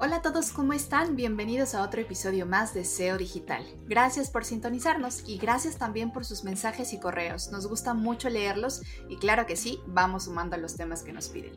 Hola 0.00 0.16
a 0.16 0.22
todos, 0.22 0.52
¿cómo 0.52 0.74
están? 0.74 1.16
Bienvenidos 1.16 1.74
a 1.74 1.82
otro 1.82 2.00
episodio 2.00 2.46
más 2.46 2.72
de 2.72 2.84
SEO 2.84 3.18
Digital. 3.18 3.66
Gracias 3.88 4.30
por 4.30 4.44
sintonizarnos 4.44 5.24
y 5.26 5.38
gracias 5.38 5.76
también 5.76 6.12
por 6.12 6.24
sus 6.24 6.44
mensajes 6.44 6.92
y 6.92 7.00
correos. 7.00 7.50
Nos 7.50 7.66
gusta 7.66 7.94
mucho 7.94 8.28
leerlos 8.28 8.82
y 9.08 9.16
claro 9.16 9.44
que 9.44 9.56
sí, 9.56 9.80
vamos 9.88 10.26
sumando 10.26 10.54
a 10.54 10.58
los 10.60 10.76
temas 10.76 11.02
que 11.02 11.12
nos 11.12 11.26
piden. 11.26 11.50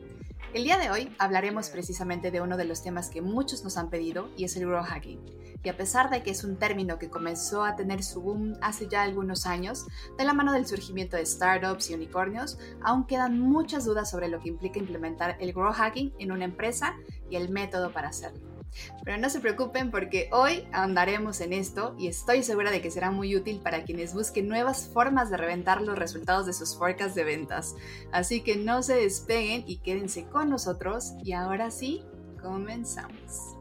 El 0.54 0.64
día 0.64 0.76
de 0.76 0.90
hoy 0.90 1.10
hablaremos 1.18 1.70
precisamente 1.70 2.30
de 2.30 2.42
uno 2.42 2.58
de 2.58 2.66
los 2.66 2.82
temas 2.82 3.08
que 3.08 3.22
muchos 3.22 3.64
nos 3.64 3.78
han 3.78 3.88
pedido 3.88 4.28
y 4.36 4.44
es 4.44 4.54
el 4.54 4.66
growth 4.66 4.84
hacking. 4.84 5.18
Y 5.62 5.68
a 5.70 5.78
pesar 5.78 6.10
de 6.10 6.22
que 6.22 6.30
es 6.30 6.44
un 6.44 6.58
término 6.58 6.98
que 6.98 7.08
comenzó 7.08 7.64
a 7.64 7.74
tener 7.74 8.02
su 8.02 8.20
boom 8.20 8.58
hace 8.60 8.86
ya 8.86 9.02
algunos 9.02 9.46
años, 9.46 9.86
de 10.18 10.24
la 10.26 10.34
mano 10.34 10.52
del 10.52 10.66
surgimiento 10.66 11.16
de 11.16 11.24
startups 11.24 11.88
y 11.88 11.94
unicornios, 11.94 12.58
aún 12.82 13.06
quedan 13.06 13.40
muchas 13.40 13.86
dudas 13.86 14.10
sobre 14.10 14.28
lo 14.28 14.40
que 14.40 14.50
implica 14.50 14.78
implementar 14.78 15.38
el 15.40 15.54
growth 15.54 15.76
hacking 15.76 16.12
en 16.18 16.32
una 16.32 16.44
empresa 16.44 16.96
y 17.30 17.36
el 17.36 17.48
método 17.48 17.90
para 17.90 18.08
hacerlo. 18.08 18.51
Pero 19.04 19.18
no 19.18 19.28
se 19.30 19.40
preocupen 19.40 19.90
porque 19.90 20.28
hoy 20.32 20.66
andaremos 20.72 21.40
en 21.40 21.52
esto 21.52 21.94
y 21.98 22.08
estoy 22.08 22.42
segura 22.42 22.70
de 22.70 22.80
que 22.80 22.90
será 22.90 23.10
muy 23.10 23.36
útil 23.36 23.60
para 23.62 23.84
quienes 23.84 24.14
busquen 24.14 24.48
nuevas 24.48 24.88
formas 24.92 25.30
de 25.30 25.36
reventar 25.36 25.82
los 25.82 25.98
resultados 25.98 26.46
de 26.46 26.52
sus 26.52 26.76
forecasts 26.76 27.14
de 27.14 27.24
ventas. 27.24 27.74
Así 28.12 28.42
que 28.42 28.56
no 28.56 28.82
se 28.82 28.94
despeguen 28.94 29.64
y 29.66 29.78
quédense 29.78 30.24
con 30.24 30.50
nosotros 30.50 31.12
y 31.22 31.32
ahora 31.32 31.70
sí, 31.70 32.02
comenzamos. 32.40 33.56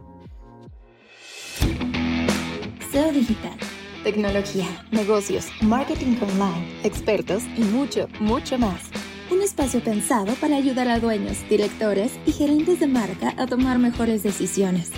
SEO 2.91 3.11
digital, 3.11 3.57
tecnología, 4.03 4.67
negocios, 4.91 5.47
marketing 5.61 6.17
online, 6.21 6.79
expertos 6.83 7.43
y 7.55 7.61
mucho, 7.61 8.07
mucho 8.19 8.57
más. 8.57 8.89
Un 9.31 9.41
espacio 9.41 9.81
pensado 9.81 10.33
para 10.41 10.57
ayudar 10.57 10.89
a 10.89 10.99
dueños, 10.99 11.37
directores 11.49 12.19
y 12.25 12.33
gerentes 12.33 12.81
de 12.81 12.87
marca 12.87 13.33
a 13.37 13.47
tomar 13.47 13.79
mejores 13.79 14.23
decisiones. 14.23 14.91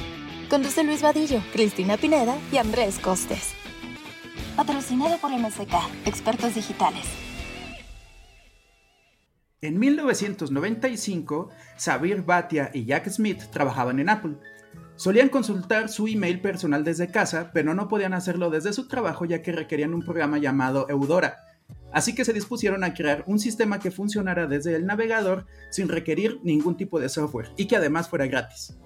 Conduce 0.50 0.84
Luis 0.84 1.04
Vadillo, 1.04 1.40
Cristina 1.54 1.98
Pineda 1.98 2.36
y 2.52 2.58
Andrés 2.58 2.98
Costes. 2.98 3.54
Patrocinado 4.56 5.20
por 5.20 5.30
MSK, 5.32 5.76
expertos 6.08 6.56
digitales. 6.56 7.06
En 9.62 9.78
1995, 9.78 11.50
Sabir 11.78 12.24
Bhatia 12.24 12.72
y 12.74 12.86
Jack 12.86 13.10
Smith 13.10 13.44
trabajaban 13.52 14.00
en 14.00 14.10
Apple. 14.10 14.38
Solían 14.96 15.30
consultar 15.30 15.90
su 15.90 16.08
email 16.08 16.42
personal 16.42 16.84
desde 16.84 17.12
casa, 17.12 17.52
pero 17.54 17.76
no 17.76 17.88
podían 17.88 18.16
hacerlo 18.16 18.50
desde 18.50 18.74
su 18.74 18.88
trabajo 18.88 19.26
ya 19.26 19.44
que 19.44 19.52
requerían 19.52 19.94
un 19.94 20.02
programa 20.02 20.40
llamado 20.40 20.90
Eudora, 20.90 21.53
Así 21.94 22.16
que 22.16 22.26
se 22.26 22.34
dispusieron 22.34 22.84
a 22.84 22.94
crear 22.94 23.24
un 23.28 23.40
sistema 23.40 23.80
que 23.80 23.92
funcionara 23.92 24.48
desde 24.48 24.76
el 24.76 24.86
navegador 24.86 25.46
sin 25.70 25.88
requerir 25.88 26.40
ningún 26.44 26.76
tipo 26.76 27.00
de 27.00 27.08
software 27.08 27.52
y 27.56 27.68
que 27.68 27.76
además 27.76 28.10
fuera 28.10 28.26
gratis. 28.26 28.78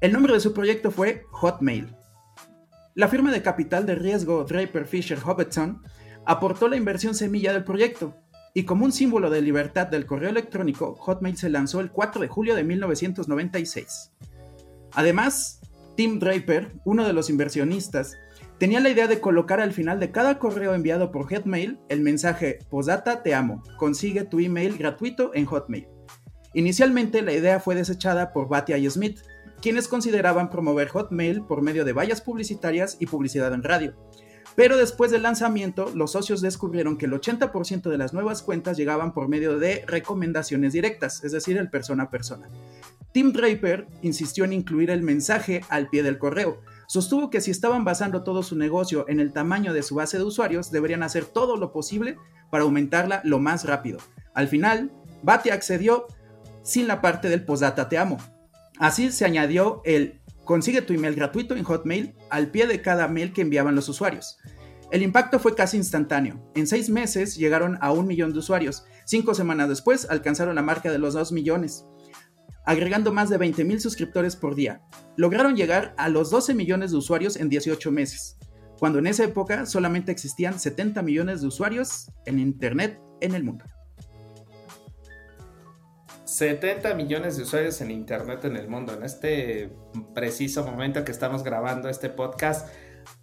El 0.00 0.12
nombre 0.12 0.34
de 0.34 0.40
su 0.40 0.52
proyecto 0.52 0.90
fue 0.90 1.24
Hotmail. 1.30 1.96
La 2.94 3.08
firma 3.08 3.32
de 3.32 3.42
capital 3.42 3.86
de 3.86 3.94
riesgo 3.94 4.44
Draper 4.44 4.86
Fisher 4.86 5.18
Hobbiton 5.18 5.82
aportó 6.26 6.68
la 6.68 6.76
inversión 6.76 7.14
semilla 7.14 7.52
del 7.52 7.64
proyecto, 7.64 8.14
y 8.54 8.64
como 8.64 8.84
un 8.84 8.92
símbolo 8.92 9.30
de 9.30 9.40
libertad 9.40 9.86
del 9.86 10.04
correo 10.04 10.28
electrónico, 10.28 10.94
Hotmail 10.96 11.38
se 11.38 11.48
lanzó 11.48 11.80
el 11.80 11.90
4 11.90 12.20
de 12.20 12.28
julio 12.28 12.54
de 12.54 12.64
1996. 12.64 14.12
Además, 14.92 15.60
Tim 15.96 16.18
Draper, 16.18 16.74
uno 16.84 17.06
de 17.06 17.14
los 17.14 17.30
inversionistas, 17.30 18.18
Tenía 18.62 18.78
la 18.78 18.90
idea 18.90 19.08
de 19.08 19.18
colocar 19.18 19.60
al 19.60 19.72
final 19.72 19.98
de 19.98 20.12
cada 20.12 20.38
correo 20.38 20.72
enviado 20.72 21.10
por 21.10 21.26
Hotmail 21.26 21.80
el 21.88 22.00
mensaje 22.00 22.60
Posdata 22.70 23.24
te 23.24 23.34
amo, 23.34 23.60
consigue 23.76 24.22
tu 24.22 24.38
email 24.38 24.78
gratuito 24.78 25.32
en 25.34 25.46
Hotmail. 25.46 25.88
Inicialmente 26.54 27.22
la 27.22 27.32
idea 27.32 27.58
fue 27.58 27.74
desechada 27.74 28.32
por 28.32 28.48
Batia 28.48 28.78
y 28.78 28.88
Smith, 28.88 29.18
quienes 29.60 29.88
consideraban 29.88 30.48
promover 30.48 30.86
Hotmail 30.86 31.42
por 31.42 31.60
medio 31.60 31.84
de 31.84 31.92
vallas 31.92 32.20
publicitarias 32.20 32.98
y 33.00 33.06
publicidad 33.06 33.52
en 33.52 33.64
radio. 33.64 33.94
Pero 34.54 34.76
después 34.76 35.10
del 35.10 35.22
lanzamiento, 35.22 35.90
los 35.96 36.12
socios 36.12 36.40
descubrieron 36.40 36.96
que 36.96 37.06
el 37.06 37.14
80% 37.14 37.90
de 37.90 37.98
las 37.98 38.12
nuevas 38.12 38.42
cuentas 38.42 38.76
llegaban 38.76 39.12
por 39.12 39.26
medio 39.26 39.58
de 39.58 39.82
recomendaciones 39.88 40.72
directas, 40.72 41.24
es 41.24 41.32
decir, 41.32 41.56
el 41.56 41.68
persona 41.68 42.04
a 42.04 42.10
persona. 42.10 42.48
Tim 43.10 43.32
Draper 43.32 43.88
insistió 44.02 44.44
en 44.44 44.52
incluir 44.52 44.90
el 44.90 45.02
mensaje 45.02 45.62
al 45.68 45.88
pie 45.88 46.04
del 46.04 46.18
correo, 46.18 46.60
Sostuvo 46.92 47.30
que 47.30 47.40
si 47.40 47.50
estaban 47.50 47.86
basando 47.86 48.22
todo 48.22 48.42
su 48.42 48.54
negocio 48.54 49.06
en 49.08 49.18
el 49.18 49.32
tamaño 49.32 49.72
de 49.72 49.82
su 49.82 49.94
base 49.94 50.18
de 50.18 50.24
usuarios, 50.24 50.70
deberían 50.70 51.02
hacer 51.02 51.24
todo 51.24 51.56
lo 51.56 51.72
posible 51.72 52.18
para 52.50 52.64
aumentarla 52.64 53.22
lo 53.24 53.38
más 53.38 53.64
rápido. 53.64 53.98
Al 54.34 54.46
final, 54.46 54.92
Bate 55.22 55.52
accedió 55.52 56.06
sin 56.62 56.86
la 56.86 57.00
parte 57.00 57.30
del 57.30 57.46
postdata 57.46 57.88
te 57.88 57.96
amo. 57.96 58.18
Así 58.78 59.10
se 59.10 59.24
añadió 59.24 59.80
el 59.86 60.20
consigue 60.44 60.82
tu 60.82 60.92
email 60.92 61.14
gratuito 61.14 61.56
en 61.56 61.64
Hotmail 61.64 62.14
al 62.28 62.50
pie 62.50 62.66
de 62.66 62.82
cada 62.82 63.08
mail 63.08 63.32
que 63.32 63.40
enviaban 63.40 63.74
los 63.74 63.88
usuarios. 63.88 64.36
El 64.90 65.00
impacto 65.02 65.38
fue 65.38 65.54
casi 65.54 65.78
instantáneo. 65.78 66.46
En 66.54 66.66
seis 66.66 66.90
meses 66.90 67.38
llegaron 67.38 67.78
a 67.80 67.90
un 67.90 68.06
millón 68.06 68.34
de 68.34 68.40
usuarios. 68.40 68.84
Cinco 69.06 69.32
semanas 69.32 69.70
después 69.70 70.10
alcanzaron 70.10 70.56
la 70.56 70.62
marca 70.62 70.92
de 70.92 70.98
los 70.98 71.14
dos 71.14 71.32
millones 71.32 71.86
agregando 72.64 73.12
más 73.12 73.30
de 73.30 73.38
20.000 73.38 73.78
suscriptores 73.78 74.36
por 74.36 74.54
día. 74.54 74.82
Lograron 75.16 75.56
llegar 75.56 75.94
a 75.96 76.08
los 76.08 76.30
12 76.30 76.54
millones 76.54 76.90
de 76.90 76.98
usuarios 76.98 77.36
en 77.36 77.48
18 77.48 77.90
meses, 77.90 78.38
cuando 78.78 78.98
en 78.98 79.06
esa 79.06 79.24
época 79.24 79.66
solamente 79.66 80.12
existían 80.12 80.58
70 80.58 81.02
millones 81.02 81.40
de 81.40 81.48
usuarios 81.48 82.10
en 82.26 82.38
Internet 82.38 83.00
en 83.20 83.34
el 83.34 83.44
mundo. 83.44 83.64
70 86.24 86.94
millones 86.94 87.36
de 87.36 87.42
usuarios 87.42 87.80
en 87.82 87.90
Internet 87.90 88.44
en 88.44 88.56
el 88.56 88.66
mundo. 88.66 88.94
En 88.94 89.02
este 89.02 89.70
preciso 90.14 90.64
momento 90.64 91.04
que 91.04 91.12
estamos 91.12 91.42
grabando 91.42 91.90
este 91.90 92.08
podcast, 92.08 92.68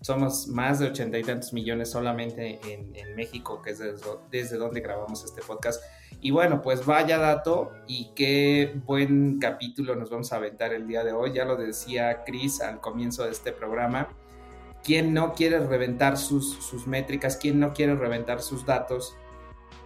somos 0.01 0.47
más 0.47 0.79
de 0.79 0.87
80 0.87 1.17
y 1.17 1.23
tantos 1.23 1.53
millones 1.53 1.91
solamente 1.91 2.59
en, 2.63 3.15
México, 3.15 3.61
que 3.61 3.71
es 3.71 3.81
desde 4.31 4.57
donde 4.57 4.81
grabamos 4.81 5.23
este 5.23 5.41
podcast. 5.41 5.83
Y 6.21 6.31
bueno, 6.31 6.61
pues 6.61 6.85
vaya 6.85 7.17
dato 7.17 7.71
y 7.87 8.11
qué 8.15 8.79
buen 8.85 9.39
capítulo 9.39 9.95
nos 9.95 10.09
vamos 10.09 10.31
a 10.33 10.37
aventar 10.37 10.73
el 10.73 10.87
día 10.87 11.03
de 11.03 11.13
hoy. 11.13 11.33
Ya 11.33 11.45
lo 11.45 11.55
decía 11.55 12.23
Chris 12.25 12.61
al 12.61 12.79
comienzo 12.81 13.25
de 13.25 13.31
este 13.31 13.51
programa. 13.51 14.09
¿Quién 14.83 15.13
no 15.13 15.33
quiere 15.33 15.59
reventar 15.59 16.17
sus, 16.17 16.53
sus 16.63 16.87
métricas? 16.87 17.37
¿Quién 17.37 17.59
no 17.59 17.73
quiere 17.73 17.95
reventar 17.95 18.41
sus 18.41 18.65
datos? 18.65 19.15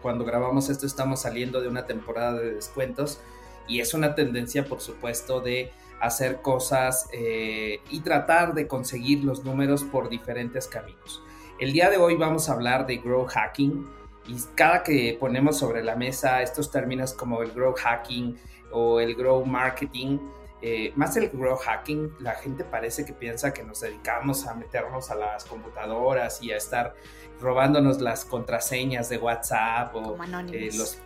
Cuando 0.01 0.25
grabamos 0.25 0.69
esto 0.69 0.85
estamos 0.85 1.21
saliendo 1.21 1.61
de 1.61 1.67
una 1.67 1.85
temporada 1.85 2.33
de 2.33 2.53
descuentos 2.53 3.19
y 3.67 3.79
es 3.79 3.93
una 3.93 4.15
tendencia, 4.15 4.65
por 4.65 4.81
supuesto, 4.81 5.39
de 5.39 5.71
hacer 6.03 6.41
cosas 6.41 7.07
eh, 7.13 7.79
y 7.89 8.01
tratar 8.01 8.53
de 8.53 8.67
conseguir 8.67 9.23
los 9.23 9.43
números 9.45 9.83
por 9.83 10.09
diferentes 10.09 10.67
caminos. 10.67 11.23
El 11.59 11.71
día 11.71 11.89
de 11.89 11.97
hoy 11.97 12.15
vamos 12.15 12.49
a 12.49 12.53
hablar 12.53 12.85
de 12.85 12.97
growth 12.97 13.29
hacking 13.29 13.87
y 14.27 14.35
cada 14.55 14.83
que 14.83 15.17
ponemos 15.17 15.57
sobre 15.57 15.81
la 15.81 15.95
mesa 15.95 16.41
estos 16.41 16.69
términos 16.71 17.13
como 17.13 17.41
el 17.41 17.51
growth 17.51 17.79
hacking 17.79 18.37
o 18.71 18.99
el 18.99 19.15
growth 19.15 19.45
marketing, 19.45 20.19
eh, 20.61 20.91
más 20.95 21.15
el 21.15 21.29
growth 21.29 21.61
hacking, 21.61 22.13
la 22.19 22.33
gente 22.33 22.65
parece 22.65 23.05
que 23.05 23.13
piensa 23.13 23.53
que 23.53 23.63
nos 23.63 23.79
dedicamos 23.79 24.45
a 24.45 24.55
meternos 24.55 25.09
a 25.09 25.15
las 25.15 25.45
computadoras 25.45 26.43
y 26.43 26.51
a 26.51 26.57
estar 26.57 26.95
robándonos 27.39 28.01
las 28.01 28.25
contraseñas 28.25 29.07
de 29.07 29.17
WhatsApp 29.19 29.95
o 29.95 30.17
eh, 30.51 30.69
los 30.73 30.97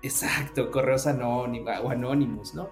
exacto 0.00 0.70
correos 0.70 1.06
anónimos 1.06 1.74
o 1.82 1.90
anónimos, 1.90 2.54
¿no? 2.54 2.70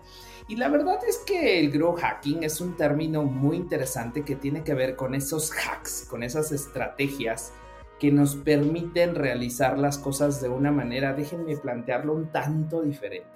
Y 0.51 0.57
la 0.57 0.69
verdad 0.69 0.99
es 1.09 1.19
que 1.19 1.61
el 1.61 1.71
growth 1.71 2.01
hacking 2.01 2.43
es 2.43 2.61
un 2.61 2.77
término 2.77 3.23
muy 3.23 3.57
interesante 3.57 4.25
que 4.25 4.35
tiene 4.35 4.65
que 4.65 4.75
ver 4.75 4.97
con 4.97 5.15
esos 5.15 5.53
hacks, 5.53 6.09
con 6.11 6.25
esas 6.25 6.51
estrategias 6.51 7.53
que 8.01 8.11
nos 8.11 8.35
permiten 8.35 9.15
realizar 9.15 9.79
las 9.79 9.97
cosas 9.97 10.43
de 10.43 10.49
una 10.49 10.73
manera, 10.73 11.13
déjenme 11.13 11.57
plantearlo 11.57 12.15
un 12.15 12.33
tanto 12.33 12.83
diferente. 12.83 13.31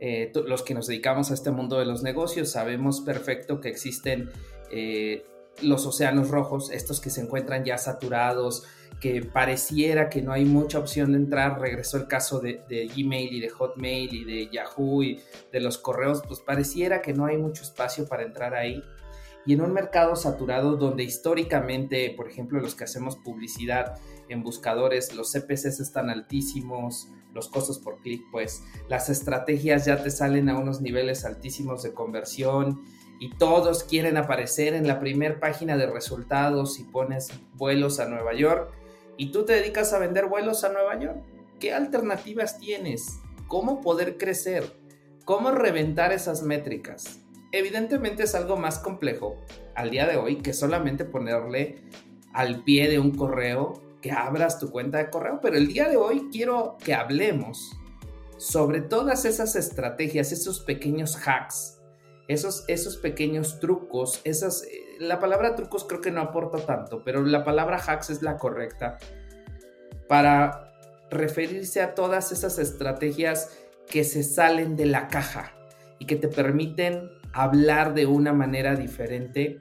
Eh, 0.00 0.32
los 0.44 0.64
que 0.64 0.74
nos 0.74 0.88
dedicamos 0.88 1.30
a 1.30 1.34
este 1.34 1.52
mundo 1.52 1.78
de 1.78 1.84
los 1.84 2.02
negocios 2.02 2.50
sabemos 2.50 3.00
perfecto 3.00 3.60
que 3.60 3.68
existen 3.68 4.28
eh, 4.72 5.24
los 5.62 5.86
océanos 5.86 6.30
rojos, 6.30 6.72
estos 6.72 7.00
que 7.00 7.10
se 7.10 7.20
encuentran 7.20 7.64
ya 7.64 7.78
saturados, 7.78 8.66
que 9.00 9.22
pareciera 9.22 10.08
que 10.08 10.22
no 10.22 10.32
hay 10.32 10.44
mucha 10.44 10.78
opción 10.78 11.12
de 11.12 11.18
entrar. 11.18 11.60
Regresó 11.60 11.96
el 11.96 12.06
caso 12.06 12.40
de, 12.40 12.62
de, 12.68 12.86
Gmail 12.86 13.32
y 13.32 13.40
de 13.40 13.48
Hotmail 13.48 14.14
y 14.14 14.24
de 14.24 14.50
Yahoo 14.52 15.02
y 15.02 15.20
de 15.52 15.60
los 15.60 15.78
correos, 15.78 16.22
pues 16.26 16.40
pareciera 16.40 17.02
que 17.02 17.14
no 17.14 17.26
hay 17.26 17.38
mucho 17.38 17.62
espacio 17.62 18.06
para 18.06 18.22
entrar 18.22 18.54
ahí 18.54 18.82
y 19.46 19.54
en 19.54 19.62
un 19.62 19.72
mercado 19.72 20.16
saturado 20.16 20.76
donde 20.76 21.02
históricamente, 21.02 22.12
por 22.16 22.28
ejemplo, 22.28 22.60
los 22.60 22.74
que 22.74 22.84
hacemos 22.84 23.16
publicidad 23.16 23.98
en 24.28 24.42
buscadores, 24.42 25.14
los 25.14 25.32
CPCs 25.32 25.80
están 25.80 26.10
altísimos, 26.10 27.08
los 27.32 27.48
costos 27.48 27.78
por 27.78 28.00
clic, 28.00 28.22
pues 28.30 28.62
las 28.88 29.08
estrategias 29.08 29.86
ya 29.86 30.02
te 30.02 30.10
salen 30.10 30.48
a 30.48 30.58
unos 30.58 30.80
niveles 30.80 31.24
altísimos 31.24 31.82
de 31.82 31.94
conversión 31.94 32.82
y 33.18 33.30
todos 33.30 33.84
quieren 33.84 34.16
aparecer 34.16 34.74
en 34.74 34.86
la 34.86 35.00
primera 35.00 35.40
página 35.40 35.76
de 35.76 35.86
resultados 35.86 36.74
si 36.74 36.84
pones 36.84 37.28
vuelos 37.54 37.98
a 37.98 38.08
Nueva 38.08 38.34
York 38.34 38.72
y 39.20 39.32
tú 39.32 39.44
te 39.44 39.52
dedicas 39.52 39.92
a 39.92 39.98
vender 39.98 40.26
vuelos 40.26 40.64
a 40.64 40.72
Nueva 40.72 40.98
York. 40.98 41.22
¿Qué 41.58 41.74
alternativas 41.74 42.58
tienes? 42.58 43.18
¿Cómo 43.48 43.80
poder 43.80 44.16
crecer? 44.16 44.64
¿Cómo 45.24 45.50
reventar 45.50 46.12
esas 46.12 46.42
métricas? 46.42 47.20
evidentemente 47.52 48.22
es 48.24 48.34
algo 48.34 48.56
más 48.56 48.78
complejo 48.78 49.36
al 49.74 49.90
día 49.90 50.06
de 50.06 50.16
hoy 50.16 50.36
que 50.36 50.52
solamente 50.52 51.04
ponerle 51.04 51.82
al 52.32 52.62
pie 52.62 52.88
de 52.88 52.98
un 52.98 53.12
correo 53.12 53.82
que 54.00 54.12
abras 54.12 54.58
tu 54.58 54.70
cuenta 54.70 54.98
de 54.98 55.10
correo, 55.10 55.40
pero 55.42 55.56
el 55.56 55.66
día 55.66 55.88
de 55.88 55.96
hoy 55.96 56.28
quiero 56.32 56.78
que 56.82 56.94
hablemos 56.94 57.76
sobre 58.38 58.80
todas 58.80 59.24
esas 59.24 59.56
estrategias, 59.56 60.32
esos 60.32 60.60
pequeños 60.60 61.16
hacks, 61.26 61.79
esos, 62.30 62.64
esos 62.68 62.96
pequeños 62.96 63.58
trucos, 63.58 64.20
esas, 64.22 64.62
eh, 64.62 64.68
la 65.00 65.18
palabra 65.18 65.56
trucos 65.56 65.84
creo 65.84 66.00
que 66.00 66.12
no 66.12 66.20
aporta 66.20 66.58
tanto, 66.58 67.02
pero 67.04 67.24
la 67.24 67.42
palabra 67.42 67.82
hacks 67.84 68.10
es 68.10 68.22
la 68.22 68.36
correcta 68.36 68.98
para 70.08 70.72
referirse 71.10 71.82
a 71.82 71.96
todas 71.96 72.30
esas 72.30 72.60
estrategias 72.60 73.58
que 73.88 74.04
se 74.04 74.22
salen 74.22 74.76
de 74.76 74.86
la 74.86 75.08
caja 75.08 75.52
y 75.98 76.06
que 76.06 76.14
te 76.14 76.28
permiten 76.28 77.10
hablar 77.32 77.94
de 77.94 78.06
una 78.06 78.32
manera 78.32 78.76
diferente 78.76 79.60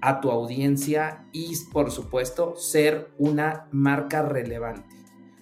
a 0.00 0.20
tu 0.20 0.30
audiencia 0.30 1.26
y 1.32 1.52
por 1.72 1.90
supuesto 1.90 2.54
ser 2.54 3.10
una 3.18 3.66
marca 3.72 4.22
relevante, 4.22 4.94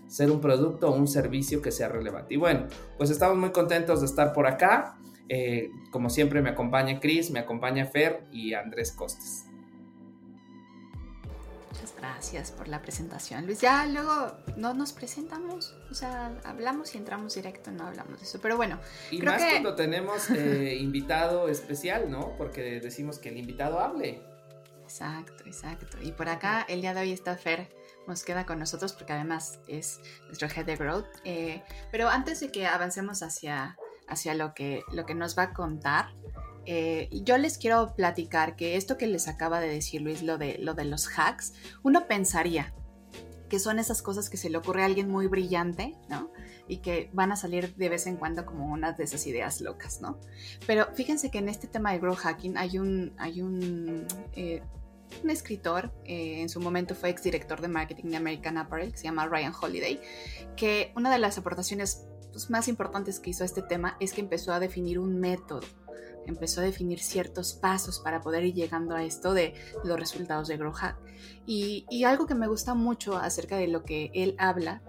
ser 0.06 0.30
un 0.30 0.40
producto 0.40 0.88
o 0.88 0.96
un 0.96 1.08
servicio 1.08 1.60
que 1.60 1.72
sea 1.72 1.90
relevante. 1.90 2.32
Y 2.32 2.38
bueno, 2.38 2.68
pues 2.96 3.10
estamos 3.10 3.36
muy 3.36 3.50
contentos 3.50 4.00
de 4.00 4.06
estar 4.06 4.32
por 4.32 4.46
acá. 4.46 4.98
Eh, 5.28 5.70
como 5.90 6.10
siempre 6.10 6.40
me 6.40 6.50
acompaña 6.50 7.00
Chris, 7.00 7.30
me 7.30 7.40
acompaña 7.40 7.84
Fer 7.86 8.26
y 8.32 8.54
Andrés 8.54 8.92
Costes. 8.92 9.44
Muchas 11.70 11.94
gracias 11.96 12.50
por 12.50 12.68
la 12.68 12.80
presentación, 12.80 13.46
Luis. 13.46 13.60
Ya 13.60 13.86
luego 13.86 14.32
no 14.56 14.74
nos 14.74 14.92
presentamos, 14.92 15.76
o 15.90 15.94
sea, 15.94 16.32
hablamos 16.44 16.94
y 16.94 16.98
entramos 16.98 17.34
directo, 17.34 17.70
no 17.70 17.86
hablamos 17.86 18.18
de 18.18 18.24
eso. 18.24 18.40
Pero 18.40 18.56
bueno, 18.56 18.80
y 19.10 19.20
más 19.22 19.42
cuando 19.44 19.74
tenemos 19.74 20.30
eh, 20.30 20.76
invitado 20.80 21.48
especial, 21.48 22.10
¿no? 22.10 22.36
Porque 22.38 22.80
decimos 22.80 23.18
que 23.18 23.28
el 23.28 23.36
invitado 23.36 23.80
hable. 23.80 24.22
Exacto, 24.82 25.44
exacto. 25.44 25.98
Y 26.00 26.12
por 26.12 26.30
acá 26.30 26.64
el 26.66 26.80
día 26.80 26.94
de 26.94 27.02
hoy 27.02 27.12
está 27.12 27.36
Fer 27.36 27.68
nos 28.08 28.24
queda 28.24 28.46
con 28.46 28.58
nosotros 28.58 28.94
porque 28.94 29.12
además 29.12 29.60
es 29.68 30.00
nuestro 30.26 30.48
head 30.48 30.64
de 30.64 30.76
growth. 30.76 31.06
Eh, 31.24 31.62
pero 31.92 32.08
antes 32.08 32.40
de 32.40 32.50
que 32.50 32.66
avancemos 32.66 33.22
hacia, 33.22 33.76
hacia 34.08 34.34
lo, 34.34 34.54
que, 34.54 34.82
lo 34.92 35.06
que 35.06 35.14
nos 35.14 35.38
va 35.38 35.44
a 35.44 35.52
contar, 35.52 36.14
eh, 36.66 37.08
yo 37.12 37.38
les 37.38 37.58
quiero 37.58 37.94
platicar 37.94 38.56
que 38.56 38.76
esto 38.76 38.98
que 38.98 39.06
les 39.06 39.28
acaba 39.28 39.60
de 39.60 39.68
decir 39.68 40.02
Luis, 40.02 40.22
lo 40.22 40.38
de, 40.38 40.58
lo 40.58 40.74
de 40.74 40.84
los 40.84 41.08
hacks, 41.16 41.54
uno 41.82 42.06
pensaría 42.06 42.74
que 43.48 43.58
son 43.58 43.78
esas 43.78 44.02
cosas 44.02 44.28
que 44.28 44.36
se 44.36 44.50
le 44.50 44.58
ocurre 44.58 44.82
a 44.82 44.84
alguien 44.84 45.08
muy 45.08 45.26
brillante, 45.26 45.96
¿no? 46.10 46.30
Y 46.66 46.78
que 46.78 47.08
van 47.14 47.32
a 47.32 47.36
salir 47.36 47.74
de 47.76 47.88
vez 47.88 48.06
en 48.06 48.16
cuando 48.16 48.44
como 48.44 48.66
unas 48.66 48.98
de 48.98 49.04
esas 49.04 49.26
ideas 49.26 49.62
locas, 49.62 50.02
¿no? 50.02 50.20
Pero 50.66 50.88
fíjense 50.92 51.30
que 51.30 51.38
en 51.38 51.48
este 51.48 51.66
tema 51.66 51.92
de 51.92 51.98
growth 51.98 52.18
hacking 52.18 52.58
hay 52.58 52.78
un, 52.78 53.14
hay 53.16 53.40
un 53.40 54.06
eh, 54.34 54.62
un 55.22 55.30
escritor, 55.30 55.92
eh, 56.04 56.40
en 56.40 56.48
su 56.48 56.60
momento 56.60 56.94
fue 56.94 57.10
exdirector 57.10 57.60
de 57.60 57.68
marketing 57.68 58.10
de 58.10 58.16
American 58.16 58.58
Apparel, 58.58 58.92
que 58.92 58.98
se 58.98 59.04
llama 59.04 59.26
Ryan 59.26 59.52
Holiday, 59.60 60.00
que 60.56 60.92
una 60.96 61.10
de 61.10 61.18
las 61.18 61.38
aportaciones 61.38 62.06
pues, 62.38 62.50
más 62.50 62.68
importantes 62.68 63.18
que 63.18 63.30
hizo 63.30 63.42
este 63.42 63.62
tema 63.62 63.96
es 63.98 64.12
que 64.12 64.20
empezó 64.20 64.52
a 64.52 64.60
definir 64.60 65.00
un 65.00 65.18
método, 65.18 65.62
empezó 66.24 66.60
a 66.60 66.64
definir 66.64 67.00
ciertos 67.00 67.52
pasos 67.52 67.98
para 67.98 68.20
poder 68.20 68.44
ir 68.44 68.54
llegando 68.54 68.94
a 68.94 69.02
esto 69.02 69.34
de 69.34 69.54
los 69.82 69.98
resultados 69.98 70.46
de 70.46 70.56
Grow 70.56 70.72
Hack. 70.72 70.96
Y, 71.46 72.04
algo 72.04 72.26
que 72.26 72.36
me 72.36 72.46
gusta 72.46 72.74
mucho 72.74 73.16
acerca 73.16 73.56
de 73.56 73.66
lo 73.66 73.82
que 73.82 74.12
él 74.14 74.36
habla 74.38 74.82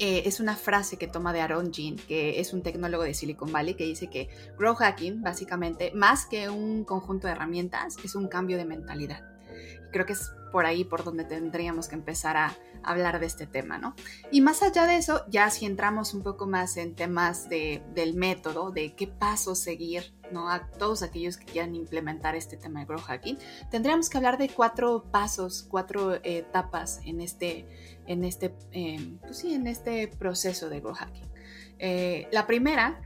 eh, 0.00 0.22
es 0.26 0.40
una 0.40 0.56
frase 0.56 0.96
que 0.96 1.06
toma 1.06 1.32
de 1.32 1.42
Aaron 1.42 1.70
Jean, 1.70 1.94
que 1.94 2.40
es 2.40 2.52
un 2.52 2.62
tecnólogo 2.62 3.04
de 3.04 3.14
Silicon 3.14 3.52
Valley, 3.52 3.74
que 3.74 3.84
dice 3.84 4.10
que 4.10 4.28
Grow 4.58 4.74
Hacking, 4.74 5.22
básicamente, 5.22 5.92
más 5.94 6.26
que 6.26 6.48
un 6.48 6.82
conjunto 6.82 7.28
de 7.28 7.34
herramientas, 7.34 7.98
es 8.02 8.16
un 8.16 8.26
cambio 8.26 8.56
de 8.56 8.64
mentalidad 8.64 9.34
creo 9.94 10.06
que 10.06 10.14
es 10.14 10.32
por 10.50 10.66
ahí 10.66 10.84
por 10.84 11.04
donde 11.04 11.24
tendríamos 11.24 11.86
que 11.86 11.94
empezar 11.94 12.36
a 12.36 12.52
hablar 12.84 13.20
de 13.20 13.26
este 13.26 13.46
tema, 13.46 13.78
¿no? 13.78 13.94
Y 14.30 14.40
más 14.40 14.62
allá 14.62 14.86
de 14.86 14.96
eso, 14.96 15.24
ya 15.28 15.50
si 15.50 15.66
entramos 15.66 16.14
un 16.14 16.22
poco 16.22 16.46
más 16.46 16.76
en 16.76 16.94
temas 16.94 17.48
de, 17.48 17.82
del 17.94 18.14
método, 18.14 18.70
de 18.70 18.94
qué 18.94 19.06
pasos 19.06 19.58
seguir, 19.58 20.14
¿no? 20.30 20.50
A 20.50 20.68
todos 20.68 21.02
aquellos 21.02 21.36
que 21.36 21.44
quieran 21.44 21.74
implementar 21.74 22.34
este 22.34 22.56
tema 22.56 22.80
de 22.80 22.86
growth 22.86 23.04
hacking, 23.04 23.38
tendríamos 23.70 24.08
que 24.08 24.16
hablar 24.16 24.38
de 24.38 24.48
cuatro 24.48 25.04
pasos, 25.10 25.66
cuatro 25.68 26.14
etapas 26.22 27.00
en 27.04 27.20
este, 27.20 27.66
en 28.06 28.24
este, 28.24 28.54
em, 28.72 29.18
pues 29.18 29.38
sí, 29.38 29.54
en 29.54 29.66
este 29.66 30.08
proceso 30.08 30.68
de 30.68 30.80
growth 30.80 30.96
hacking. 30.96 31.28
Eh, 31.78 32.28
la 32.32 32.46
primera 32.46 33.00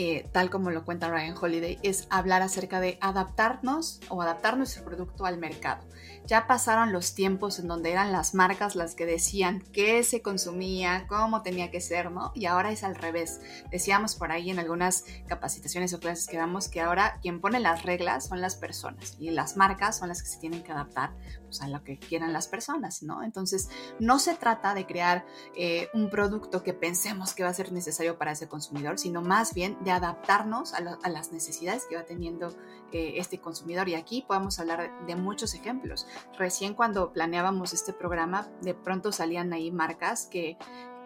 eh, 0.00 0.28
tal 0.30 0.48
como 0.48 0.70
lo 0.70 0.84
cuenta 0.84 1.10
Ryan 1.10 1.34
Holiday, 1.36 1.80
es 1.82 2.06
hablar 2.08 2.40
acerca 2.40 2.78
de 2.78 2.98
adaptarnos 3.00 3.98
o 4.08 4.22
adaptar 4.22 4.56
nuestro 4.56 4.84
producto 4.84 5.26
al 5.26 5.38
mercado. 5.38 5.82
Ya 6.24 6.46
pasaron 6.46 6.92
los 6.92 7.14
tiempos 7.14 7.58
en 7.58 7.66
donde 7.66 7.90
eran 7.90 8.12
las 8.12 8.32
marcas 8.32 8.76
las 8.76 8.94
que 8.94 9.06
decían 9.06 9.64
qué 9.72 10.04
se 10.04 10.22
consumía, 10.22 11.06
cómo 11.08 11.42
tenía 11.42 11.72
que 11.72 11.80
ser, 11.80 12.12
¿no? 12.12 12.30
Y 12.36 12.46
ahora 12.46 12.70
es 12.70 12.84
al 12.84 12.94
revés. 12.94 13.40
Decíamos 13.72 14.14
por 14.14 14.30
ahí 14.30 14.50
en 14.50 14.60
algunas 14.60 15.04
capacitaciones 15.26 15.92
o 15.94 15.98
clases 15.98 16.28
que 16.28 16.36
damos 16.36 16.68
que 16.68 16.80
ahora 16.80 17.18
quien 17.20 17.40
pone 17.40 17.58
las 17.58 17.82
reglas 17.82 18.28
son 18.28 18.40
las 18.40 18.54
personas 18.54 19.16
y 19.18 19.30
las 19.30 19.56
marcas 19.56 19.98
son 19.98 20.10
las 20.10 20.22
que 20.22 20.28
se 20.28 20.38
tienen 20.38 20.62
que 20.62 20.70
adaptar 20.70 21.12
pues, 21.42 21.60
a 21.60 21.66
lo 21.66 21.82
que 21.82 21.98
quieran 21.98 22.32
las 22.32 22.46
personas, 22.46 23.02
¿no? 23.02 23.24
Entonces, 23.24 23.68
no 23.98 24.20
se 24.20 24.36
trata 24.36 24.74
de 24.74 24.86
crear 24.86 25.26
eh, 25.56 25.88
un 25.92 26.08
producto 26.08 26.62
que 26.62 26.74
pensemos 26.74 27.34
que 27.34 27.42
va 27.42 27.48
a 27.48 27.54
ser 27.54 27.72
necesario 27.72 28.16
para 28.16 28.30
ese 28.30 28.48
consumidor, 28.48 28.98
sino 28.98 29.22
más 29.22 29.54
bien 29.54 29.76
de 29.82 29.87
adaptarnos 29.90 30.74
a, 30.74 30.80
las 31.08 31.32
necesidades 31.32 31.86
que 31.86 31.96
va 31.96 32.04
teniendo 32.04 32.48
eh, 32.92 33.14
este 33.16 33.40
consumidor. 33.40 33.88
Y 33.88 33.94
aquí 33.94 34.24
podemos 34.26 34.58
hablar 34.58 35.06
de 35.06 35.16
muchos 35.16 35.54
ejemplos. 35.54 36.06
Recién 36.38 36.74
cuando 36.74 37.12
planeábamos 37.12 37.72
este 37.72 37.92
programa, 37.92 38.48
de 38.62 38.74
pronto 38.74 39.12
salían 39.12 39.52
ahí 39.52 39.70
marcas 39.70 40.26
que 40.26 40.56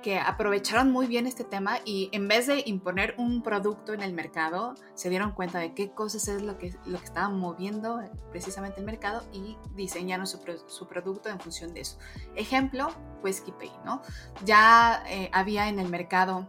que 0.02 0.18
aprovecharon 0.18 0.90
muy 0.90 1.06
bien 1.06 1.26
este 1.26 1.44
tema 1.44 1.78
y 1.84 2.10
en 2.12 2.28
vez 2.28 2.46
de 2.48 2.62
imponer 2.66 3.14
un 3.16 3.42
producto 3.42 3.94
en 3.94 4.02
el 4.02 4.12
mercado, 4.12 4.74
se 4.94 5.08
dieron 5.08 5.32
cuenta 5.32 5.60
de 5.60 5.72
qué 5.72 5.92
cosas 5.92 6.28
es 6.28 6.42
lo 6.42 6.58
que, 6.58 6.74
lo 6.84 6.98
que 6.98 7.04
estaban 7.04 7.38
moviendo 7.38 8.00
precisamente 8.30 8.80
el 8.80 8.86
mercado 8.86 9.22
y 9.32 9.56
diseñaron 9.74 10.26
su, 10.26 10.40
producto 10.88 11.30
en 11.30 11.40
función 11.40 11.72
de 11.72 11.80
eso. 11.80 11.98
Ejemplo, 12.34 12.88
pues 13.22 13.42
Pay, 13.58 13.72
¿no? 13.84 14.02
Ya 14.44 15.04
eh, 15.08 15.30
había 15.32 15.68
en 15.68 15.78
el 15.78 15.88
mercado 15.88 16.48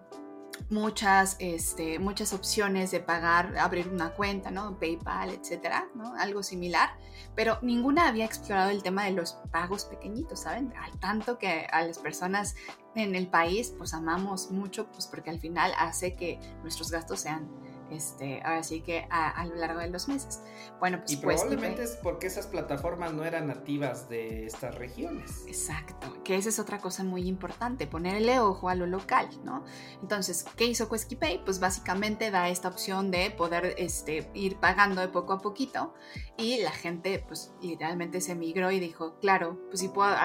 muchas, 0.69 1.35
este, 1.39 1.99
muchas 1.99 2.33
opciones 2.33 2.91
de 2.91 2.99
pagar, 2.99 3.57
abrir 3.57 3.87
una 3.87 4.11
cuenta, 4.13 4.51
¿no? 4.51 4.77
PayPal, 4.79 5.29
etcétera, 5.29 5.87
¿no? 5.95 6.15
Algo 6.15 6.43
similar, 6.43 6.97
pero 7.35 7.59
ninguna 7.61 8.07
había 8.07 8.25
explorado 8.25 8.69
el 8.71 8.83
tema 8.83 9.05
de 9.05 9.11
los 9.11 9.33
pagos 9.51 9.85
pequeñilos, 9.85 10.41
¿saben? 10.41 10.73
Al 10.81 10.99
tanto 10.99 11.37
que 11.37 11.67
a 11.71 11.83
las 11.83 11.99
personas 11.99 12.55
en 12.95 13.15
el 13.15 13.27
país, 13.27 13.73
pues 13.77 13.93
amamos 13.93 14.51
mucho, 14.51 14.87
pues 14.91 15.07
porque 15.07 15.29
al 15.29 15.39
final 15.39 15.71
hace 15.77 16.15
que 16.15 16.39
nuestros 16.61 16.91
gastos 16.91 17.21
sean 17.21 17.49
este, 17.91 18.41
ahora 18.43 18.63
sí 18.63 18.81
que 18.81 19.07
a, 19.09 19.45
lo 19.45 19.55
largo 19.55 19.79
de 19.79 19.89
los 19.89 20.07
meses. 20.07 20.41
Bueno, 20.79 20.99
pues, 20.99 21.11
y 21.11 21.17
probablemente 21.17 21.83
es 21.83 21.97
porque 22.01 22.27
esas 22.27 22.47
plataformas 22.47 23.13
no 23.13 23.23
eran 23.23 23.47
nativas 23.47 24.09
de 24.09 24.45
estas 24.45 24.75
regiones. 24.75 25.43
Exacto, 25.47 26.23
que 26.23 26.35
esa 26.35 26.49
es 26.49 26.59
otra 26.59 26.79
cosa 26.79 27.03
muy 27.03 27.27
importante, 27.27 27.87
ponerle 27.87 28.39
ojo 28.39 28.69
a 28.69 28.75
lo 28.75 28.85
local, 28.85 29.29
¿no? 29.43 29.63
Entonces, 30.01 30.45
¿qué 30.55 30.65
hizo 30.65 30.89
Pay? 30.89 31.43
Pues 31.43 31.59
básicamente 31.59 32.31
da 32.31 32.49
esta 32.49 32.67
opción 32.67 33.11
de 33.11 33.31
poder 33.31 33.75
este, 33.77 34.29
ir 34.33 34.57
pagando 34.57 35.01
de 35.01 35.07
poco 35.07 35.33
a 35.33 35.41
poquito 35.41 35.93
y 36.37 36.61
la 36.61 36.71
gente 36.71 37.23
pues 37.27 37.53
literalmente 37.61 38.21
se 38.21 38.35
migró 38.35 38.71
y 38.71 38.79
dijo, 38.79 39.17
claro, 39.19 39.59
pues 39.69 39.79
si 39.79 39.89
puedo, 39.89 40.15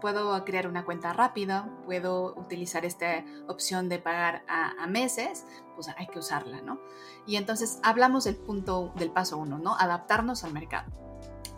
puedo 0.00 0.44
crear 0.44 0.66
una 0.66 0.84
cuenta 0.84 1.12
rápida, 1.12 1.70
puedo 1.84 2.34
utilizar 2.36 2.84
esta 2.84 3.24
opción 3.48 3.88
de 3.88 3.98
pagar 3.98 4.44
a, 4.48 4.82
a 4.82 4.86
meses, 4.86 5.44
pues 5.78 5.94
hay 5.96 6.08
que 6.08 6.18
usarla, 6.18 6.60
¿no? 6.60 6.80
Y 7.24 7.36
entonces 7.36 7.78
hablamos 7.84 8.24
del 8.24 8.34
punto 8.34 8.92
del 8.96 9.12
paso 9.12 9.38
uno, 9.38 9.58
¿no? 9.58 9.76
Adaptarnos 9.76 10.42
al 10.42 10.52
mercado. 10.52 10.90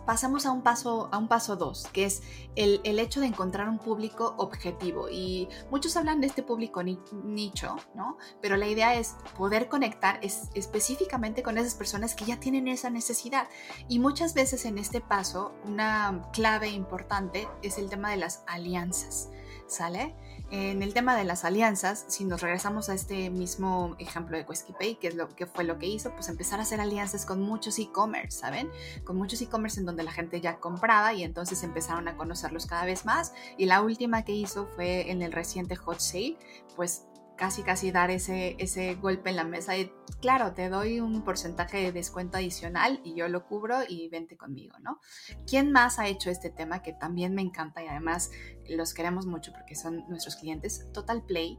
Pasamos 0.05 0.45
a 0.45 0.51
un 0.51 0.61
paso 0.61 1.09
a 1.11 1.17
un 1.17 1.27
paso 1.27 1.55
dos, 1.55 1.87
que 1.91 2.05
es 2.05 2.21
el, 2.55 2.81
el, 2.83 2.99
hecho 2.99 3.19
de 3.19 3.25
encontrar 3.25 3.67
un 3.67 3.79
público 3.79 4.35
objetivo. 4.37 5.09
Y 5.09 5.49
muchos 5.71 5.97
hablan 5.97 6.21
de 6.21 6.27
este 6.27 6.43
público 6.43 6.83
nicho, 6.83 7.75
¿no? 7.95 8.19
Pero 8.43 8.57
la 8.57 8.67
idea 8.67 8.93
es 8.93 9.15
poder 9.35 9.69
conectar 9.69 10.19
es, 10.21 10.49
específicamente 10.53 11.41
con 11.41 11.57
esas 11.57 11.73
personas 11.73 12.13
que 12.13 12.25
ya 12.25 12.39
tienen 12.39 12.67
esa 12.67 12.91
necesidad. 12.91 13.47
Y 13.87 13.97
muchas 13.97 14.35
veces 14.35 14.65
en 14.65 14.77
este 14.77 15.01
paso, 15.01 15.53
una 15.65 16.29
clave 16.31 16.69
importante 16.69 17.47
es 17.63 17.79
el 17.79 17.89
tema 17.89 18.11
de 18.11 18.17
las 18.17 18.43
alianzas, 18.45 19.29
¿sale? 19.65 20.15
En 20.51 20.83
el 20.83 20.93
tema 20.93 21.15
de 21.15 21.23
las 21.23 21.45
alianzas, 21.45 22.03
si 22.09 22.25
nos 22.25 22.41
regresamos 22.41 22.89
a 22.89 22.93
este 22.93 23.29
mismo 23.29 23.95
ejemplo 23.99 24.35
de 24.35 24.43
Pay, 24.43 24.95
que 24.95 25.07
es 25.07 25.15
lo 25.15 25.29
que 25.29 25.45
fue 25.45 25.63
lo 25.63 25.79
que 25.79 25.87
hizo, 25.87 26.11
pues 26.11 26.27
empezar 26.27 26.59
a 26.59 26.63
hacer 26.63 26.81
alianzas 26.81 27.25
con 27.25 27.41
muchos 27.41 27.79
e-commerce, 27.79 28.37
¿saben? 28.37 28.69
Con 29.05 29.15
muchos 29.15 29.41
e-commerce 29.41 29.79
en 29.79 29.85
donde 29.85 30.03
la 30.03 30.11
gente 30.11 30.41
ya 30.41 30.59
compraba 30.59 31.13
y 31.13 31.23
entonces 31.23 31.63
empezaron 31.63 32.09
a 32.09 32.17
conocerlos 32.17 32.65
cada 32.65 32.83
vez 32.83 33.05
más. 33.05 33.31
Y 33.57 33.65
la 33.65 33.81
última 33.81 34.25
que 34.25 34.33
hizo 34.33 34.67
fue 34.75 35.09
en 35.09 35.21
el 35.21 35.31
reciente 35.31 35.77
Hot 35.77 36.01
Sale, 36.01 36.35
pues 36.75 37.05
casi 37.41 37.63
casi 37.63 37.91
dar 37.91 38.11
ese, 38.11 38.55
ese 38.59 38.93
golpe 38.93 39.31
en 39.31 39.35
la 39.35 39.43
mesa 39.43 39.75
y 39.75 39.91
claro, 40.21 40.53
te 40.53 40.69
doy 40.69 40.99
un 40.99 41.23
porcentaje 41.23 41.77
de 41.77 41.91
descuento 41.91 42.37
adicional 42.37 43.01
y 43.03 43.15
yo 43.15 43.27
lo 43.29 43.47
cubro 43.47 43.79
y 43.89 44.09
vente 44.09 44.37
conmigo, 44.37 44.77
¿no? 44.77 44.99
¿Quién 45.47 45.71
más 45.71 45.97
ha 45.97 46.05
hecho 46.05 46.29
este 46.29 46.51
tema 46.51 46.83
que 46.83 46.93
también 46.93 47.33
me 47.33 47.41
encanta 47.41 47.83
y 47.83 47.87
además 47.87 48.29
los 48.69 48.93
queremos 48.93 49.25
mucho 49.25 49.53
porque 49.53 49.73
son 49.73 50.07
nuestros 50.07 50.35
clientes? 50.35 50.85
Total 50.93 51.23
Play 51.23 51.57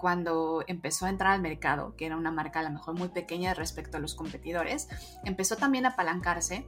cuando 0.00 0.64
empezó 0.66 1.06
a 1.06 1.10
entrar 1.10 1.30
al 1.30 1.42
mercado, 1.42 1.94
que 1.94 2.06
era 2.06 2.16
una 2.16 2.32
marca 2.32 2.58
a 2.58 2.64
lo 2.64 2.70
mejor 2.70 2.98
muy 2.98 3.10
pequeña 3.10 3.54
respecto 3.54 3.98
a 3.98 4.00
los 4.00 4.16
competidores, 4.16 4.88
empezó 5.24 5.54
también 5.54 5.86
a 5.86 5.90
apalancarse 5.90 6.66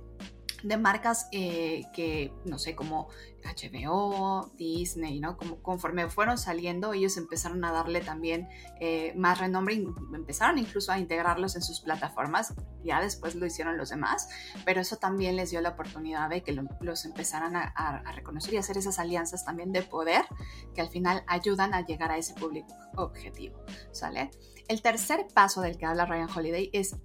de 0.62 0.76
marcas 0.76 1.28
eh, 1.32 1.84
que, 1.92 2.32
no 2.44 2.58
sé, 2.58 2.74
como 2.74 3.08
HBO, 3.42 4.52
Disney, 4.56 5.20
¿no? 5.20 5.36
Como 5.36 5.62
conforme 5.62 6.08
fueron 6.08 6.38
saliendo, 6.38 6.92
ellos 6.92 7.16
empezaron 7.16 7.64
a 7.64 7.72
darle 7.72 8.00
también 8.00 8.48
eh, 8.80 9.12
más 9.16 9.38
renombre 9.38 9.74
empezaron 10.14 10.58
incluso 10.58 10.92
a 10.92 10.98
integrarlos 10.98 11.56
en 11.56 11.62
sus 11.62 11.80
plataformas. 11.80 12.54
Ya 12.84 13.00
después 13.00 13.34
lo 13.34 13.46
hicieron 13.46 13.76
los 13.76 13.90
demás, 13.90 14.28
pero 14.64 14.80
eso 14.80 14.96
también 14.96 15.36
les 15.36 15.50
dio 15.50 15.60
la 15.60 15.70
oportunidad 15.70 16.28
de 16.28 16.42
que 16.42 16.56
los 16.80 17.04
empezaran 17.04 17.56
a, 17.56 18.02
reconocer 18.14 18.54
y 18.54 18.56
hacer 18.56 18.76
esas 18.76 18.98
alianzas 18.98 19.44
también 19.44 19.72
de 19.72 19.82
poder 19.82 20.24
que 20.74 20.80
al 20.80 20.88
final 20.88 21.24
ayudan 21.26 21.74
a 21.74 21.84
llegar 21.84 22.10
a 22.10 22.18
ese 22.18 22.34
público 22.34 22.74
objetivo, 22.96 23.64
¿sale? 23.90 24.30
El 24.68 24.82
tercer 24.82 25.26
paso 25.32 25.60
del 25.60 25.76
que 25.76 25.86
habla 25.86 26.06
Ryan 26.06 26.28
Holiday 26.34 26.70
es 26.72 26.96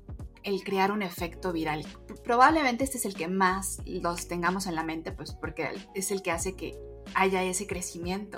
el 0.44 0.64
crear 0.64 0.92
un 0.92 1.02
efecto 1.02 1.52
viral. 1.52 1.86
Probablemente 2.24 2.84
este 2.84 2.98
es 2.98 3.06
el 3.06 3.16
que 3.16 3.28
más 3.28 3.80
los 3.86 4.28
tengamos 4.28 4.68
en 4.68 4.76
la 4.76 4.84
mente, 4.84 5.12
pues 5.12 5.34
porque 5.34 5.70
es 5.94 6.12
el 6.12 6.22
que 6.22 6.32
hace 6.32 6.56
que 6.56 6.78
haya 7.14 7.44
ese 7.44 7.68
crecimiento 7.68 8.38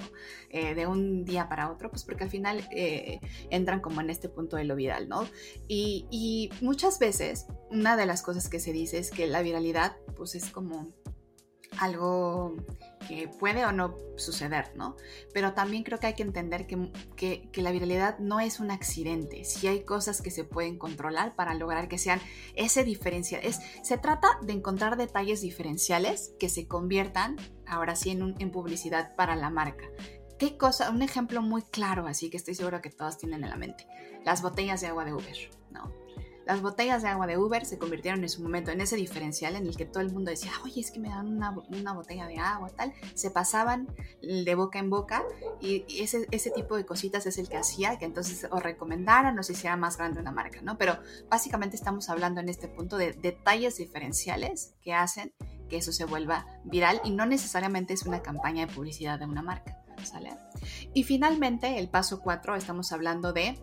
eh, 0.50 0.75
de 0.75 0.88
un 0.88 1.25
día 1.25 1.50
para 1.50 1.72
otro, 1.72 1.89
pues 1.89 2.03
porque 2.03 2.25
al 2.25 2.29
final 2.29 2.68
eh, 2.72 3.20
entran 3.50 3.79
como 3.82 4.01
en 4.01 4.10
este 4.10 4.29
punto 4.29 4.58
de 4.58 4.63
lo 4.63 4.75
viral, 4.75 5.10
¿no? 5.10 5.27
Y, 5.68 6.06
y, 6.12 6.51
muchas 6.62 7.00
veces 7.00 7.48
una 7.72 7.98
de 7.98 8.06
las 8.06 8.22
cosas 8.22 8.50
que 8.50 8.60
se 8.60 8.72
dice 8.72 9.00
es 9.00 9.12
que 9.12 9.27
la 9.27 9.41
viralidad 9.41 9.98
pues 10.15 10.36
es 10.36 10.50
como 10.50 10.88
algo 11.79 12.56
que 13.09 13.27
puede 13.27 13.65
o 13.65 13.71
no 13.71 13.97
suceder, 14.17 14.71
¿no? 14.75 14.95
Pero 15.33 15.53
también 15.53 15.81
creo 15.81 15.99
que 15.99 16.05
hay 16.05 16.13
que 16.13 16.21
entender 16.21 16.67
que, 16.67 17.49
la 17.55 17.71
viralidad 17.71 18.19
no 18.19 18.39
es 18.39 18.59
un 18.59 18.69
accidente, 18.69 19.45
si 19.45 19.67
hay 19.67 19.83
cosas 19.83 20.21
que 20.21 20.29
se 20.29 20.43
pueden 20.43 20.77
controlar 20.77 21.35
para 21.35 21.55
lograr 21.55 21.87
que 21.87 21.97
sean 21.97 22.21
ese 22.55 22.83
diferencial. 22.83 23.41
Es, 23.43 23.59
se 23.81 23.97
trata 23.97 24.27
de 24.43 24.53
encontrar 24.53 24.95
detalles 24.95 25.41
diferenciales 25.41 26.35
que 26.39 26.49
se 26.49 26.67
conviertan, 26.67 27.37
ahora 27.65 27.95
sí, 27.95 28.11
en, 28.11 28.35
en 28.37 28.51
publicidad 28.51 29.15
para 29.15 29.35
la 29.35 29.49
marca. 29.49 29.85
¿Qué 30.37 30.55
cosa? 30.55 30.91
Un 30.91 31.01
ejemplo 31.01 31.41
muy 31.41 31.63
claro, 31.63 32.05
así 32.05 32.29
que 32.29 32.37
estoy 32.37 32.53
seguro 32.53 32.79
que 32.79 32.91
todos 32.91 33.17
tienen 33.17 33.43
en 33.43 33.49
la 33.49 33.57
mente. 33.57 33.87
Las 34.23 34.43
botellas 34.43 34.81
de 34.81 34.87
agua 34.87 35.03
de 35.03 35.13
Uber, 35.13 35.49
¿no? 35.71 35.99
Las 36.50 36.63
botellas 36.63 37.03
de 37.03 37.10
agua 37.10 37.27
de 37.27 37.38
Uber 37.38 37.63
se 37.63 37.77
convirtieron 37.77 38.24
en 38.24 38.29
su 38.29 38.41
momento 38.41 38.72
en 38.72 38.82
ese 38.82 38.96
diferencial 38.96 39.56
en 39.56 39.68
el 39.68 39.77
que 39.77 39.86
todo 39.86 40.01
el 40.01 40.12
mundo 40.12 40.32
decía, 40.32 40.51
oye, 40.63 40.82
es 40.82 40.89
que 40.89 41.00
me 41.00 41.10
dan 41.10 41.27
una, 41.27 41.51
una 41.51 41.94
botella 41.94 42.25
de 42.25 42.38
agua, 42.38 42.70
tal. 42.70 42.91
Se 43.13 43.29
pasaban 43.29 43.88
de 44.24 44.56
boca 44.56 44.79
en 44.79 44.89
boca 44.89 45.24
y, 45.62 45.86
ese, 46.01 46.25
ese, 46.32 46.50
tipo 46.50 46.75
de 46.75 46.88
cositas 46.88 47.27
es 47.27 47.38
el 47.38 47.50
que 47.50 47.58
hacía 47.58 48.00
que 48.00 48.06
entonces 48.06 48.48
o 48.50 48.60
recomendaran 48.60 49.38
o 49.38 49.44
se 49.44 49.53
hiciera 49.53 49.77
más 49.77 49.98
grande 49.98 50.22
una 50.22 50.32
marca, 50.32 50.60
¿no? 50.63 50.75
Pero 50.79 50.98
básicamente 51.29 51.75
estamos 51.75 52.10
hablando 52.10 52.41
en 52.41 52.50
este 52.50 52.68
punto 52.68 52.98
de 52.98 53.13
detalles 53.13 53.77
diferenciales 53.77 54.74
que 54.82 54.96
hacen 54.96 55.36
que 55.70 55.77
eso 55.77 55.91
se 55.91 56.06
vuelva 56.06 56.48
viral 56.63 57.00
y 57.03 57.12
no 57.12 57.27
necesariamente 57.27 57.94
es 57.94 58.08
una 58.08 58.24
campaña 58.24 58.65
de 58.65 58.74
publicidad 58.74 59.20
de 59.20 59.25
una 59.25 59.44
marca. 59.44 59.77
¿Sale? 60.03 60.32
Y 60.96 61.03
finalmente, 61.03 61.77
el 61.77 61.89
paso 61.89 62.22
4, 62.22 62.56
estamos 62.56 62.91
hablando 62.91 63.34
de 63.34 63.60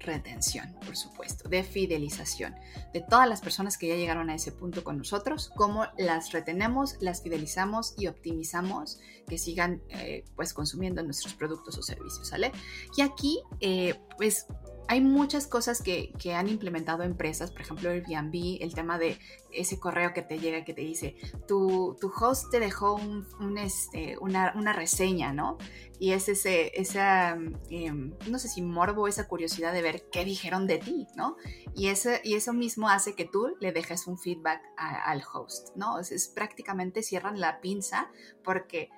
retención, 0.00 0.74
por 0.84 0.96
supuesto, 0.96 1.48
de 1.48 1.62
fidelización, 1.62 2.54
de 2.92 3.00
todas 3.00 3.28
las 3.28 3.40
personas 3.40 3.78
que 3.78 3.88
ya 3.88 3.96
llegaron 3.96 4.30
a 4.30 4.34
ese 4.34 4.52
punto 4.52 4.82
con 4.82 4.98
nosotros, 4.98 5.50
cómo 5.56 5.86
las 5.96 6.32
retenemos, 6.32 6.96
las 7.00 7.22
fidelizamos 7.22 7.94
y 7.96 8.06
optimizamos 8.06 8.98
que 9.28 9.38
sigan 9.38 9.82
eh, 9.90 10.24
pues 10.34 10.52
consumiendo 10.52 11.02
nuestros 11.02 11.34
productos 11.34 11.78
o 11.78 11.82
servicios, 11.82 12.28
¿sale? 12.28 12.52
Y 12.96 13.02
aquí 13.02 13.40
eh, 13.60 14.00
pues 14.16 14.46
hay 14.90 15.00
muchas 15.00 15.46
cosas 15.46 15.82
que, 15.82 16.12
han 16.34 16.48
implementado 16.48 17.04
empresas, 17.04 17.52
por 17.52 17.60
ejemplo 17.60 17.90
Airbnb, 17.90 18.60
el 18.60 18.74
tema 18.74 18.98
de 18.98 19.20
ese 19.52 19.78
correo 19.78 20.12
que 20.12 20.22
te 20.22 20.40
llega 20.40 20.64
que 20.64 20.74
te 20.74 20.80
dice, 20.80 21.14
tu, 21.46 21.96
tu 22.00 22.08
host 22.08 22.50
te 22.50 22.58
dejó 22.58 22.94
un, 22.94 23.56
este, 23.56 24.18
una, 24.18 24.72
reseña, 24.72 25.32
¿no? 25.32 25.58
Y 26.00 26.10
es 26.10 26.28
ese, 26.28 26.72
esa, 26.74 27.38
em, 27.68 28.14
no 28.28 28.40
sé 28.40 28.48
si 28.48 28.62
morbo, 28.62 29.06
esa 29.06 29.28
curiosidad 29.28 29.72
de 29.72 29.82
ver 29.82 30.08
qué 30.10 30.24
dijeron 30.24 30.66
de 30.66 30.78
ti, 30.78 31.06
¿no? 31.14 31.36
Y, 31.72 31.86
ese, 31.86 32.20
y 32.24 32.34
eso 32.34 32.52
mismo 32.52 32.88
hace 32.88 33.14
que 33.14 33.26
tú 33.26 33.54
le 33.60 33.70
dejes 33.70 34.08
un 34.08 34.18
feedback 34.18 34.60
al 34.76 35.22
host, 35.32 35.68
¿no? 35.76 36.00
Es, 36.00 36.10
es 36.10 36.26
prácticamente 36.26 37.04
cierran 37.04 37.38
la 37.38 37.60
pinza 37.60 38.10
porque 38.42 38.90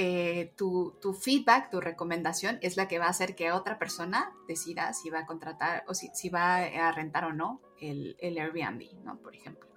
eh, 0.00 0.52
tu, 0.56 0.94
feedback, 1.20 1.70
tu 1.70 1.80
recomendación 1.80 2.60
es 2.62 2.76
la 2.76 2.86
que 2.86 3.00
va 3.00 3.06
a 3.06 3.10
hacer 3.10 3.34
que 3.34 3.50
otra 3.50 3.80
persona 3.80 4.32
decida 4.46 4.92
si 4.92 5.10
va 5.10 5.20
a 5.20 5.26
contratar 5.26 5.82
o 5.88 5.94
si, 5.94 6.08
si 6.14 6.28
va 6.28 6.58
a 6.58 6.92
rentar 6.92 7.24
o 7.24 7.32
no 7.32 7.60
el, 7.80 8.16
el, 8.20 8.38
Airbnb, 8.38 9.02
¿no? 9.02 9.18
Por 9.18 9.34
ejemplo. 9.34 9.68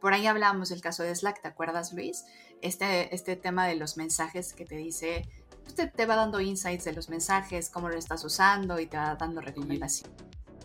Por 0.00 0.14
ahí 0.14 0.26
hablábamos 0.26 0.70
del 0.70 0.80
caso 0.80 1.04
de 1.04 1.14
Slack, 1.14 1.42
¿te 1.42 1.46
acuerdas, 1.46 1.92
Luis? 1.92 2.24
Este, 2.60 3.14
este 3.14 3.36
tema 3.36 3.68
de 3.68 3.76
los 3.76 3.96
mensajes 3.96 4.52
que 4.52 4.64
te 4.64 4.74
dice, 4.74 5.28
pues, 5.62 5.92
te, 5.92 6.06
va 6.06 6.16
dando 6.16 6.40
insights 6.40 6.84
de 6.84 6.92
los 6.92 7.08
mensajes, 7.08 7.70
cómo 7.70 7.88
lo 7.88 7.96
estás 7.96 8.24
usando 8.24 8.80
y 8.80 8.86
te 8.86 8.96
va 8.96 9.14
dando 9.14 9.40
recomendaciones. 9.40 10.16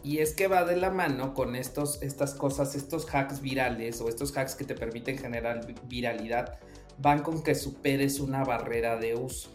Y 0.02 0.20
es 0.20 0.34
que 0.34 0.48
va 0.48 0.66
de 0.66 0.76
la 0.76 0.90
mano 0.90 1.36
con 1.36 1.56
estos, 1.56 2.02
estas 2.02 2.34
cosas, 2.34 2.74
estos 2.74 3.06
hacks 3.14 3.42
virales 3.42 4.02
o 4.02 4.10
estos 4.10 4.36
hacks 4.36 4.56
que 4.56 4.66
te 4.66 4.74
permiten 4.74 5.20
generar 5.20 5.68
viralidad 5.84 6.58
van 6.98 7.22
con 7.24 7.44
que 7.44 7.56
superes 7.56 8.20
una 8.20 8.44
barrera 8.44 8.98
de 8.98 9.16
uso. 9.16 9.50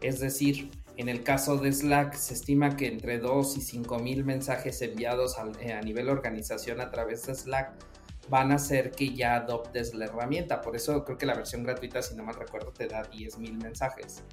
Es 0.00 0.20
decir, 0.20 0.70
en 0.96 1.08
el 1.08 1.22
caso 1.22 1.58
de 1.58 1.72
Slack 1.72 2.14
se 2.14 2.34
estima 2.34 2.76
que 2.76 2.86
entre 2.86 3.18
2 3.18 3.58
y 3.58 3.60
5 3.60 3.98
mil 3.98 4.24
mensajes 4.24 4.80
enviados 4.80 5.36
eh, 5.60 5.72
a, 5.72 5.80
nivel 5.82 6.08
organización 6.08 6.80
a 6.80 6.90
través 6.90 7.26
de 7.26 7.34
Slack 7.34 7.72
van 8.28 8.50
a 8.50 8.56
hacer 8.56 8.92
que 8.92 9.14
ya 9.14 9.36
adoptes 9.36 9.94
la 9.94 10.06
herramienta. 10.06 10.62
Por 10.62 10.74
eso 10.74 11.04
creo 11.04 11.18
que 11.18 11.26
la 11.26 11.34
versión 11.34 11.64
gratuita, 11.64 12.00
si 12.02 12.16
no 12.16 12.24
mal 12.24 12.34
recuerdo, 12.34 12.72
te 12.72 12.88
da 12.88 13.02
10 13.02 13.38
mil 13.38 13.58
mensajes. 13.58 14.24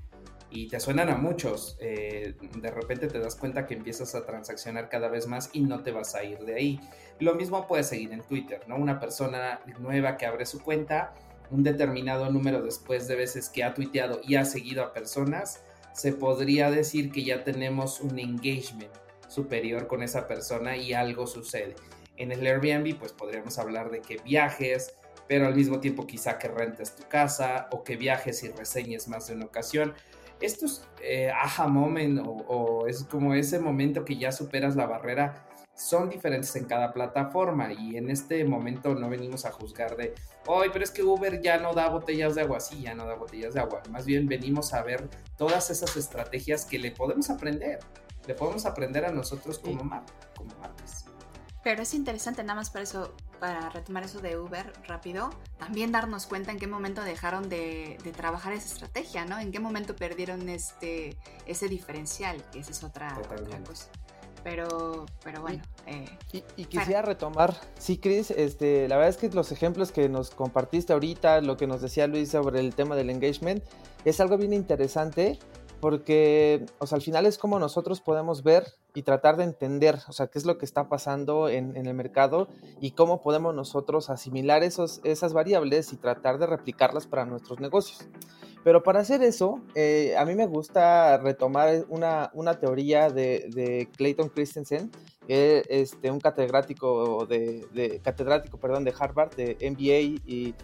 Y 0.50 0.70
te 0.70 0.80
suenan 0.80 1.10
a 1.10 1.16
muchos. 1.16 1.78
Eh, 1.82 2.36
de 2.56 2.72
repente 2.72 3.08
te 3.08 3.20
das 3.20 3.36
cuenta 3.36 3.66
que 3.66 3.74
empiezas 3.74 4.16
a 4.16 4.26
transaccionar 4.26 4.88
cada 4.88 5.10
vez 5.10 5.28
más 5.28 5.50
y 5.52 5.62
no 5.62 5.84
te 5.84 5.92
vas 5.92 6.16
a 6.16 6.24
ir 6.24 6.40
de 6.40 6.56
ahí. 6.56 6.80
Lo 7.20 7.36
mismo 7.36 7.68
puede 7.68 7.84
seguir 7.84 8.14
en 8.14 8.22
Twitter, 8.22 8.62
¿no? 8.68 8.78
Una 8.78 9.00
persona 9.00 9.60
nueva 9.80 10.16
que 10.16 10.26
abre 10.26 10.46
su 10.46 10.62
cuenta 10.62 11.14
un 11.54 11.64
determinado 11.64 12.30
número 12.32 12.64
después 12.64 13.08
de 13.08 13.16
veces 13.16 13.48
que 13.48 13.64
ha 13.64 13.76
tuiteado 13.76 14.22
y 14.28 14.36
ha 14.36 14.44
seguido 14.44 14.84
a 14.84 14.92
personas, 14.92 15.64
se 15.94 16.12
podría 16.12 16.72
decir 16.72 17.12
que 17.12 17.24
ya 17.24 17.44
tenemos 17.44 18.02
un 18.02 18.18
engagement 18.18 18.92
superior 19.28 19.88
con 19.88 20.02
esa 20.02 20.28
persona 20.28 20.76
y 20.76 20.94
algo 20.94 21.28
sucede. 21.28 21.76
En 22.18 22.32
el 22.32 22.46
Airbnb 22.46 22.98
pues 22.98 23.12
podríamos 23.12 23.60
hablar 23.60 23.92
de 23.92 24.02
que 24.02 24.18
viajes, 24.18 24.96
pero 25.28 25.46
al 25.46 25.56
mismo 25.56 25.80
tiempo 25.80 26.08
quizá 26.08 26.40
que 26.40 26.48
rentes 26.48 26.96
tu 26.96 27.08
casa 27.08 27.68
o 27.72 27.84
que 27.84 27.98
viajes 27.98 28.44
y 28.44 28.50
reseñes 28.50 29.08
más 29.08 29.28
de 29.28 29.36
una 29.36 29.46
ocasión. 29.46 29.94
Esto 30.42 30.66
es 30.66 30.88
eh, 31.04 31.32
moment 31.70 32.20
o 32.48 32.88
es 32.88 33.04
como 33.04 33.36
ese 33.36 33.60
momento 33.60 34.04
que 34.04 34.18
ya 34.18 34.32
superas 34.32 34.76
la 34.76 34.88
barrera 34.88 35.46
son 35.76 36.10
diferentes 36.10 36.56
en 36.56 36.66
cada 36.66 36.94
plataforma 36.94 37.74
y 37.74 37.98
en 37.98 38.10
este 38.10 38.44
momento 38.46 38.94
no 38.94 39.10
venimos 39.10 39.46
a 39.46 39.52
juzgar 39.52 39.96
de, 39.96 40.14
hoy 40.46 40.70
pero 40.72 40.84
es 40.84 40.92
que 40.92 41.04
Uber 41.04 41.42
ya 41.42 41.58
no 41.58 41.74
da 41.74 41.90
botellas 41.90 42.36
de 42.36 42.42
agua, 42.42 42.60
sí, 42.60 42.82
ya 42.82 42.94
no 42.94 43.06
da 43.06 43.16
botellas 43.16 43.54
de 43.54 43.62
agua, 43.62 43.82
más 43.90 44.06
bien 44.06 44.28
venimos 44.28 44.74
a 44.74 44.84
ver 44.84 45.10
todas 45.38 45.70
esas 45.70 45.96
estrategias 45.98 46.66
que 46.66 46.78
le 46.78 46.92
podemos 46.92 47.30
aprender, 47.30 47.80
le 48.28 48.36
podemos 48.36 48.66
aprender 48.66 49.06
a 49.06 49.12
nosotros 49.12 49.60
como, 49.60 49.80
como 50.36 50.56
marcas. 50.60 51.06
Pero 51.64 51.82
es 51.82 51.94
interesante, 51.94 52.44
nada 52.44 52.56
más 52.56 52.70
para 52.70 52.84
eso, 52.84 53.16
para 53.40 53.70
retomar 53.70 54.04
eso 54.04 54.20
de 54.20 54.38
Uber 54.38 54.74
rápido, 54.86 55.30
también 55.58 55.94
darnos 55.94 56.28
cuenta 56.28 56.52
en 56.52 56.60
qué 56.60 56.68
momento 56.68 57.02
dejaron 57.04 57.48
de, 57.48 57.98
trabajar 58.16 58.52
esa 58.52 58.68
estrategia, 58.68 59.24
¿no? 59.24 59.40
En 59.40 59.52
qué 59.52 59.62
momento 59.62 59.96
perdieron 59.96 60.50
este, 60.50 61.18
ese 61.46 61.70
diferencial, 61.70 62.44
que 62.52 62.60
esa 62.60 62.72
es 62.72 62.84
otra, 62.84 63.18
otra 63.18 63.64
cosa 63.64 63.90
pero, 64.44 65.06
pero 65.24 65.42
bueno. 65.42 65.62
Eh, 65.88 66.06
y, 66.58 66.66
quisiera 66.66 67.02
retomar, 67.02 67.56
sí, 67.78 67.98
Chris, 67.98 68.32
este, 68.32 68.88
la 68.88 68.98
verdad 68.98 69.10
es 69.10 69.18
que 69.18 69.30
los 69.30 69.52
ejemplos 69.52 69.92
que 69.92 70.10
nos 70.10 70.32
compartiste 70.32 70.94
ahorita, 70.94 71.42
lo 71.42 71.58
que 71.58 71.68
nos 71.68 71.82
decía 71.82 72.08
Luis 72.08 72.30
sobre 72.32 72.60
el 72.60 72.76
tema 72.76 72.96
del 72.96 73.10
engagement, 73.10 73.64
es 74.06 74.20
algo 74.20 74.38
bien 74.38 74.54
interesante 74.54 75.40
porque, 75.80 76.66
o 76.80 76.88
sea, 76.88 76.98
al 76.98 77.02
final 77.02 77.26
es 77.26 77.38
como 77.38 77.60
nosotros 77.60 78.02
podemos 78.02 78.44
ver 78.44 78.66
y 78.94 79.04
tratar 79.04 79.38
de 79.38 79.44
entender, 79.44 80.00
o 80.08 80.14
sea, 80.14 80.28
qué 80.28 80.38
es 80.40 80.46
lo 80.46 80.58
que 80.58 80.66
está 80.66 80.88
pasando 80.88 81.50
en, 81.50 81.76
el 81.76 81.94
mercado 81.94 82.48
y 82.80 82.92
cómo 82.92 83.22
podemos 83.22 83.54
nosotros 83.56 84.10
asimilar 84.10 84.64
esos, 84.64 85.02
esas 85.04 85.34
variables 85.34 85.94
y 85.94 85.98
tratar 85.98 86.38
de 86.38 86.48
replicarlas 86.48 87.08
para 87.08 87.26
nuestros 87.26 87.60
negocios. 87.60 88.08
Pero 88.64 88.82
para 88.82 89.02
hacer 89.02 89.24
eso, 89.24 89.60
eh, 89.76 90.16
a 90.18 90.24
mí 90.26 90.36
me 90.36 90.48
gusta 90.48 91.18
retomar 91.18 91.86
una, 91.90 92.32
una 92.34 92.60
teoría 92.60 93.10
de, 93.10 93.90
Clayton 93.98 94.30
Christensen, 94.30 94.90
este, 95.28 96.12
un 96.12 96.20
catedrático 96.20 97.26
de, 97.26 98.00
catedrático, 98.04 98.58
perdón, 98.58 98.86
de 98.86 98.94
Harvard, 98.98 99.36
de 99.36 99.58
MBA, 99.70 100.22
y 100.26 100.56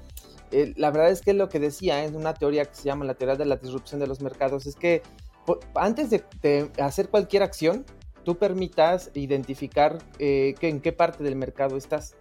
eh, 0.51 0.73
la 0.77 0.91
verdad 0.91 1.11
es 1.11 1.21
que 1.21 1.33
lo 1.33 1.49
que 1.49 1.59
decía 1.59 2.05
en 2.05 2.15
una 2.15 2.33
teoría 2.33 2.65
que 2.65 2.75
se 2.75 2.83
llama 2.83 3.05
la 3.05 3.13
teoría 3.13 3.35
de 3.35 3.45
la 3.45 3.57
disrupción 3.57 3.99
de 3.99 4.07
los 4.07 4.21
mercados 4.21 4.65
es 4.65 4.75
que 4.75 5.03
antes 5.75 6.09
de, 6.09 6.71
hacer 6.79 7.09
cualquier 7.09 7.43
acción, 7.43 7.85
tú 8.29 8.37
permitas 8.37 9.09
identificar 9.15 9.97
eh, 10.19 10.53
en 10.61 10.81
qué 10.81 10.91
parte 10.91 11.23
del 11.23 11.35
mercado 11.35 11.77
estás. 11.77 12.13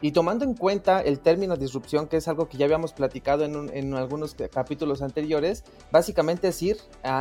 Y 0.00 0.12
tomando 0.12 0.46
en 0.46 0.54
cuenta 0.54 1.02
el 1.02 1.20
término 1.20 1.54
disrupción, 1.54 2.08
que 2.08 2.16
es 2.16 2.28
algo 2.28 2.48
que 2.48 2.56
ya 2.56 2.64
habíamos 2.64 2.94
platicado 2.94 3.44
en, 3.44 3.94
algunos 3.94 4.34
capítulos 4.50 5.02
anteriores, 5.02 5.62
básicamente 5.92 6.48
es 6.48 6.62
ir 6.62 6.78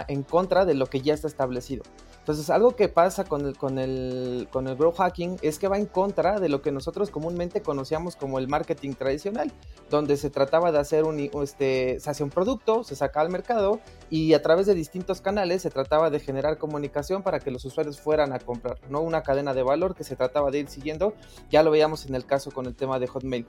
en 0.08 0.24
contra 0.24 0.64
de 0.64 0.74
lo 0.74 0.86
que 0.86 1.02
ya 1.02 1.14
está 1.14 1.28
establecido. 1.28 1.84
Entonces, 2.20 2.50
algo 2.50 2.78
que 2.78 2.88
pasa 2.88 3.26
con 3.26 3.46
el, 3.46 3.58
con, 3.58 3.78
el, 3.78 4.48
con 4.52 4.70
el 4.70 4.78
growth 4.78 5.00
hacking 5.00 5.36
es 5.42 5.60
que 5.60 5.68
va 5.68 5.78
en 5.78 5.86
contra 5.86 6.40
de 6.40 6.48
lo 6.48 6.62
que 6.62 6.72
nosotros 6.72 7.10
comúnmente 7.10 7.62
conocíamos 7.62 8.16
como 8.16 8.40
el 8.40 8.48
marketing 8.48 8.94
tradicional, 8.94 9.52
donde 9.90 10.16
se 10.16 10.30
trataba 10.30 10.72
de 10.72 10.80
hacer 10.80 11.04
un, 11.04 11.20
este, 11.20 12.00
se 12.00 12.10
hacía 12.10 12.24
un 12.24 12.30
producto, 12.30 12.86
se 12.86 12.96
sacaba 12.96 13.26
al 13.26 13.32
mercado 13.34 13.82
y 14.10 14.34
a 14.34 14.42
través 14.42 14.66
de 14.66 14.74
distintos 14.74 15.22
canales 15.22 15.62
se 15.62 15.70
trataba 15.70 16.10
de 16.10 16.20
generar 16.20 16.58
comunicación 16.58 17.24
para 17.24 17.40
que 17.40 17.52
los 17.52 17.66
usuarios 17.66 18.00
fueran 18.00 18.34
a 18.34 18.40
comprar, 18.40 18.78
no 18.90 19.02
una 19.02 19.24
cadena 19.24 19.54
de 19.54 19.64
valor 19.64 19.96
que 19.96 20.04
se 20.04 20.16
trataba 20.16 20.52
de 20.52 20.60
ir 20.60 20.68
siguiendo, 20.68 21.14
ya 21.50 21.64
lo 21.64 21.72
veíamos 21.72 22.06
en 22.06 22.16
el 22.16 22.26
caso 22.26 22.52
con 22.52 22.66
el 22.66 22.76
tema 22.76 23.00
de 23.00 23.08
Hotmail. 23.08 23.46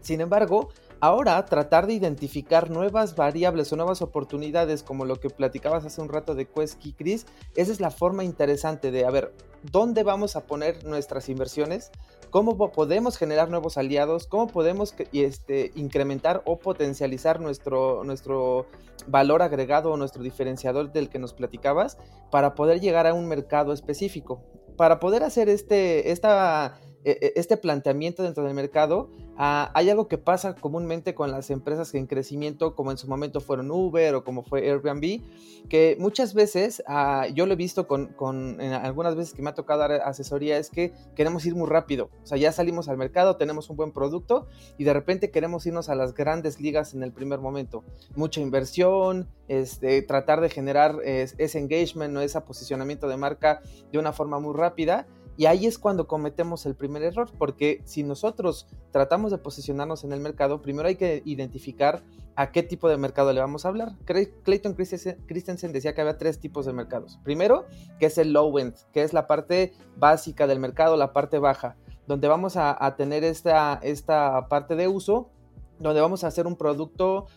Sin 0.00 0.20
embargo, 0.20 0.70
Ahora, 1.02 1.42
tratar 1.46 1.86
de 1.86 1.94
identificar 1.94 2.68
nuevas 2.68 3.16
variables 3.16 3.72
o 3.72 3.76
nuevas 3.76 4.02
oportunidades, 4.02 4.82
como 4.82 5.06
lo 5.06 5.16
que 5.16 5.30
platicabas 5.30 5.86
hace 5.86 6.02
un 6.02 6.10
rato 6.10 6.34
de 6.34 6.46
Quesky 6.46 6.92
Chris, 6.92 7.24
esa 7.56 7.72
es 7.72 7.80
la 7.80 7.90
forma 7.90 8.22
interesante 8.22 8.90
de, 8.90 9.10
ver, 9.10 9.32
¿dónde 9.62 10.02
vamos 10.02 10.36
a 10.36 10.44
poner 10.44 10.84
nuestras 10.84 11.30
inversiones? 11.30 11.90
¿Cómo 12.28 12.70
podemos 12.70 13.16
generar 13.16 13.48
nuevos 13.48 13.78
aliados? 13.78 14.26
¿Cómo 14.26 14.46
podemos 14.46 14.94
este, 15.14 15.72
incrementar 15.74 16.42
o 16.44 16.58
potencializar 16.58 17.40
nuestro, 17.40 18.04
nuestro 18.04 18.66
valor 19.06 19.40
agregado 19.40 19.92
o 19.92 19.96
nuestro 19.96 20.22
diferenciador 20.22 20.92
del 20.92 21.08
que 21.08 21.18
nos 21.18 21.32
platicabas 21.32 21.96
para 22.30 22.54
poder 22.54 22.78
llegar 22.78 23.06
a 23.06 23.14
un 23.14 23.26
mercado 23.26 23.72
específico? 23.72 24.44
Para 24.76 25.00
poder 25.00 25.22
hacer 25.22 25.48
este, 25.48 26.12
esta 26.12 26.78
este 27.04 27.56
planteamiento 27.56 28.22
dentro 28.22 28.44
del 28.44 28.54
mercado, 28.54 29.08
ah, 29.36 29.70
hay 29.74 29.88
algo 29.88 30.06
que 30.06 30.18
pasa 30.18 30.54
comúnmente 30.54 31.14
con 31.14 31.30
las 31.30 31.50
empresas 31.50 31.94
en 31.94 32.06
crecimiento, 32.06 32.74
como 32.74 32.90
en 32.90 32.98
su 32.98 33.08
momento 33.08 33.40
fueron 33.40 33.70
Uber 33.70 34.14
o 34.14 34.24
como 34.24 34.42
fue 34.42 34.68
Airbnb, 34.68 35.22
que 35.68 35.96
muchas 35.98 36.34
veces, 36.34 36.82
ah, 36.86 37.26
yo 37.32 37.46
lo 37.46 37.54
he 37.54 37.56
visto 37.56 37.86
con, 37.86 38.14
algunas 38.60 39.16
veces 39.16 39.32
que 39.32 39.40
me 39.40 39.50
ha 39.50 39.54
tocado 39.54 39.80
dar 39.80 39.92
asesoría, 39.92 40.58
es 40.58 40.68
que 40.68 40.92
queremos 41.14 41.46
ir 41.46 41.54
muy 41.54 41.68
rápido, 41.68 42.10
o 42.22 42.26
sea, 42.26 42.36
ya 42.36 42.52
salimos 42.52 42.88
al 42.88 42.98
mercado, 42.98 43.36
tenemos 43.36 43.70
un 43.70 43.76
buen 43.76 43.92
producto 43.92 44.46
y 44.76 44.84
de 44.84 44.92
repente 44.92 45.30
queremos 45.30 45.64
irnos 45.64 45.88
a 45.88 45.94
las 45.94 46.14
grandes 46.14 46.60
ligas 46.60 46.92
en 46.92 47.02
el 47.02 47.12
primer 47.12 47.40
momento. 47.40 47.84
Mucha 48.14 48.40
inversión, 48.40 49.28
este, 49.48 50.02
tratar 50.02 50.40
de 50.40 50.50
generar 50.50 50.98
ese 51.04 51.58
engagement 51.58 52.16
o 52.16 52.20
ese 52.20 52.40
posicionamiento 52.42 53.08
de 53.08 53.16
marca 53.16 53.62
de 53.90 53.98
una 53.98 54.12
forma 54.12 54.38
muy 54.38 54.54
rápida 54.54 55.06
y 55.40 55.46
ahí 55.46 55.64
es 55.64 55.78
cuando 55.78 56.06
cometemos 56.06 56.66
el 56.66 56.74
primer 56.74 57.02
error, 57.02 57.30
porque 57.38 57.80
si 57.86 58.02
nosotros 58.02 58.66
tratamos 58.90 59.30
de 59.30 59.38
posicionarnos 59.38 60.04
en 60.04 60.12
el 60.12 60.20
mercado, 60.20 60.60
primero 60.60 60.86
hay 60.86 60.96
que 60.96 61.22
identificar 61.24 62.02
a 62.36 62.52
qué 62.52 62.62
tipo 62.62 62.90
de 62.90 62.98
mercado 62.98 63.32
le 63.32 63.40
vamos 63.40 63.64
a 63.64 63.68
hablar. 63.68 63.96
Clayton 64.04 64.74
Christensen 64.74 65.72
decía 65.72 65.94
que 65.94 66.02
había 66.02 66.18
tres 66.18 66.40
tipos 66.40 66.66
de 66.66 66.74
mercados. 66.74 67.18
Primero, 67.24 67.64
que 67.98 68.04
es 68.04 68.18
el 68.18 68.34
low 68.34 68.58
end, 68.58 68.74
que 68.92 69.02
es 69.02 69.14
la 69.14 69.26
parte 69.26 69.72
básica 69.96 70.46
del 70.46 70.60
mercado, 70.60 70.98
la 70.98 71.14
parte 71.14 71.38
baja, 71.38 71.78
donde 72.06 72.28
vamos 72.28 72.58
a, 72.58 72.94
tener 72.98 73.24
esta, 73.24 73.80
esta 73.82 74.46
parte 74.48 74.76
de 74.76 74.88
uso 74.88 75.30
donde 75.78 76.02
vamos 76.02 76.22
a 76.22 76.26
hacer 76.26 76.46
un 76.46 76.56
producto 76.56 77.28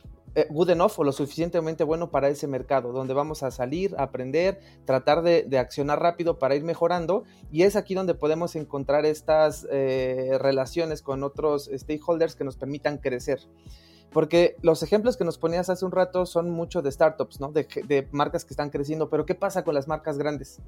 good 0.49 0.69
enough 0.69 0.93
o 0.97 1.03
lo 1.03 1.11
suficientemente 1.11 1.83
bueno 1.83 2.09
para 2.09 2.29
ese 2.29 2.47
mercado, 2.47 2.91
donde 2.91 3.13
vamos 3.13 3.43
a 3.43 3.51
salir, 3.51 3.95
aprender, 3.97 4.59
tratar 4.85 5.21
de, 5.21 5.57
accionar 5.57 6.01
rápido 6.01 6.39
para 6.39 6.55
ir 6.55 6.63
mejorando. 6.63 7.23
Y 7.51 7.63
es 7.63 7.75
aquí 7.75 7.93
donde 7.93 8.15
podemos 8.15 8.55
encontrar 8.55 9.05
estas 9.05 9.67
eh, 9.71 10.37
relaciones 10.39 11.01
con 11.01 11.23
otros 11.23 11.69
stakeholders 11.73 12.35
que 12.35 12.43
nos 12.43 12.57
permitan 12.57 12.97
crecer. 12.97 13.39
Porque 14.13 14.55
los 14.61 14.83
ejemplos 14.83 15.17
que 15.17 15.25
nos 15.25 15.37
ponías 15.37 15.69
hace 15.69 15.83
un 15.85 15.91
rato 15.91 16.25
son 16.25 16.51
mucho 16.51 16.81
de 16.81 16.91
startups. 16.91 17.39
De, 17.87 18.07
marcas 18.11 18.45
que 18.45 18.53
están 18.53 18.69
creciendo, 18.69 19.09
pero 19.09 19.25
¿qué 19.25 19.35
pasa 19.35 19.63
con 19.63 19.73
las 19.73 19.87
marcas 19.87 20.17
grandes? 20.17 20.59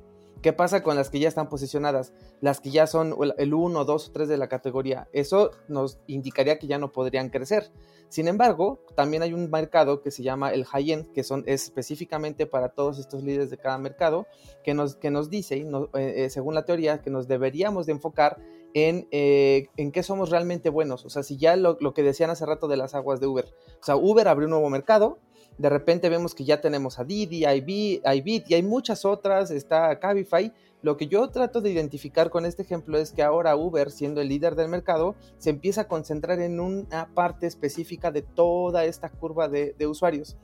¿Qué 0.41 0.51
pasa 0.53 0.84
con 0.84 0.95
las 0.95 1.10
que 1.10 1.19
ya 1.19 1.27
están 1.27 1.49
posicionadas? 1.49 2.13
Las 2.41 2.60
que 2.60 2.69
ya 2.69 2.88
son 2.88 3.15
el 3.38 3.53
1, 3.53 3.86
2 3.86 4.10
o 4.10 4.12
3 4.12 4.27
de 4.27 4.38
la 4.38 4.47
categoría. 4.47 5.08
Eso 5.13 5.51
nos 5.67 5.99
indicaría 6.08 6.60
que 6.60 6.67
ya 6.67 6.77
no 6.77 6.91
podrían 6.91 7.29
crecer. 7.29 7.71
Sin 8.10 8.27
embargo, 8.27 8.79
también 8.95 9.23
hay 9.23 9.34
un 9.34 9.49
mercado 9.49 10.01
que 10.01 10.12
se 10.12 10.23
llama 10.23 10.51
el 10.51 10.65
high-end, 10.65 11.12
que 11.13 11.23
son, 11.23 11.43
es 11.47 11.63
específicamente 11.63 12.45
para 12.45 12.69
todos 12.69 12.99
estos 12.99 13.23
líderes 13.23 13.49
de 13.49 13.58
cada 13.58 13.77
mercado, 13.77 14.27
que 14.63 14.73
nos, 14.73 14.95
que 14.95 15.10
nos 15.10 15.29
dice, 15.29 15.58
eh, 15.58 15.67
eh, 15.93 16.29
según 16.29 16.53
la 16.53 16.65
teoría, 16.65 17.01
que 17.01 17.10
nos 17.10 17.27
deberíamos 17.27 17.88
de 17.88 17.93
enfocar 17.93 18.38
en, 18.75 19.07
eh, 19.09 19.69
en 19.77 19.91
qué 19.91 20.03
somos 20.03 20.29
realmente 20.29 20.69
buenos. 20.69 21.05
O 21.05 21.09
sea, 21.09 21.23
si 21.23 21.38
ya 21.38 21.55
lo, 21.55 21.77
lo, 21.79 21.95
que 21.95 22.03
decían 22.03 22.29
hace 22.29 22.45
rato 22.45 22.67
de 22.67 22.77
las 22.77 22.93
aguas 22.93 23.19
de 23.19 23.25
Uber. 23.25 23.45
O 23.81 23.83
sea, 23.83 23.95
Uber 23.95 24.27
abrió 24.27 24.45
un 24.45 24.51
nuevo 24.51 24.69
mercado, 24.69 25.17
de 25.57 25.69
repente 25.69 26.09
vemos 26.09 26.35
que 26.35 26.43
ya 26.43 26.59
tenemos 26.59 26.99
a 26.99 27.05
Didi, 27.05 27.45
iBit 27.45 28.49
y 28.49 28.53
hay 28.53 28.63
muchas 28.63 29.05
otras, 29.05 29.49
está 29.51 29.97
Cabify, 29.99 30.51
lo 30.81 30.97
que 30.97 31.07
yo 31.07 31.29
trato 31.29 31.61
de 31.61 31.71
identificar 31.71 32.29
con 32.29 32.45
este 32.45 32.63
ejemplo 32.63 32.97
es 32.97 33.11
que 33.11 33.23
ahora 33.23 33.55
Uber, 33.55 33.89
siendo 33.89 34.19
el 34.21 34.27
líder 34.27 34.55
del 34.55 34.67
mercado, 34.67 35.15
se 35.38 35.49
empieza 35.49 35.81
a 35.81 35.88
concentrar 35.88 36.39
en 36.41 36.59
una 36.59 37.09
parte 37.13 37.47
específica 37.47 38.11
de 38.11 38.21
toda 38.21 38.83
esta 38.83 39.09
curva 39.09 39.47
de, 39.47 39.73
usuarios 39.88 40.35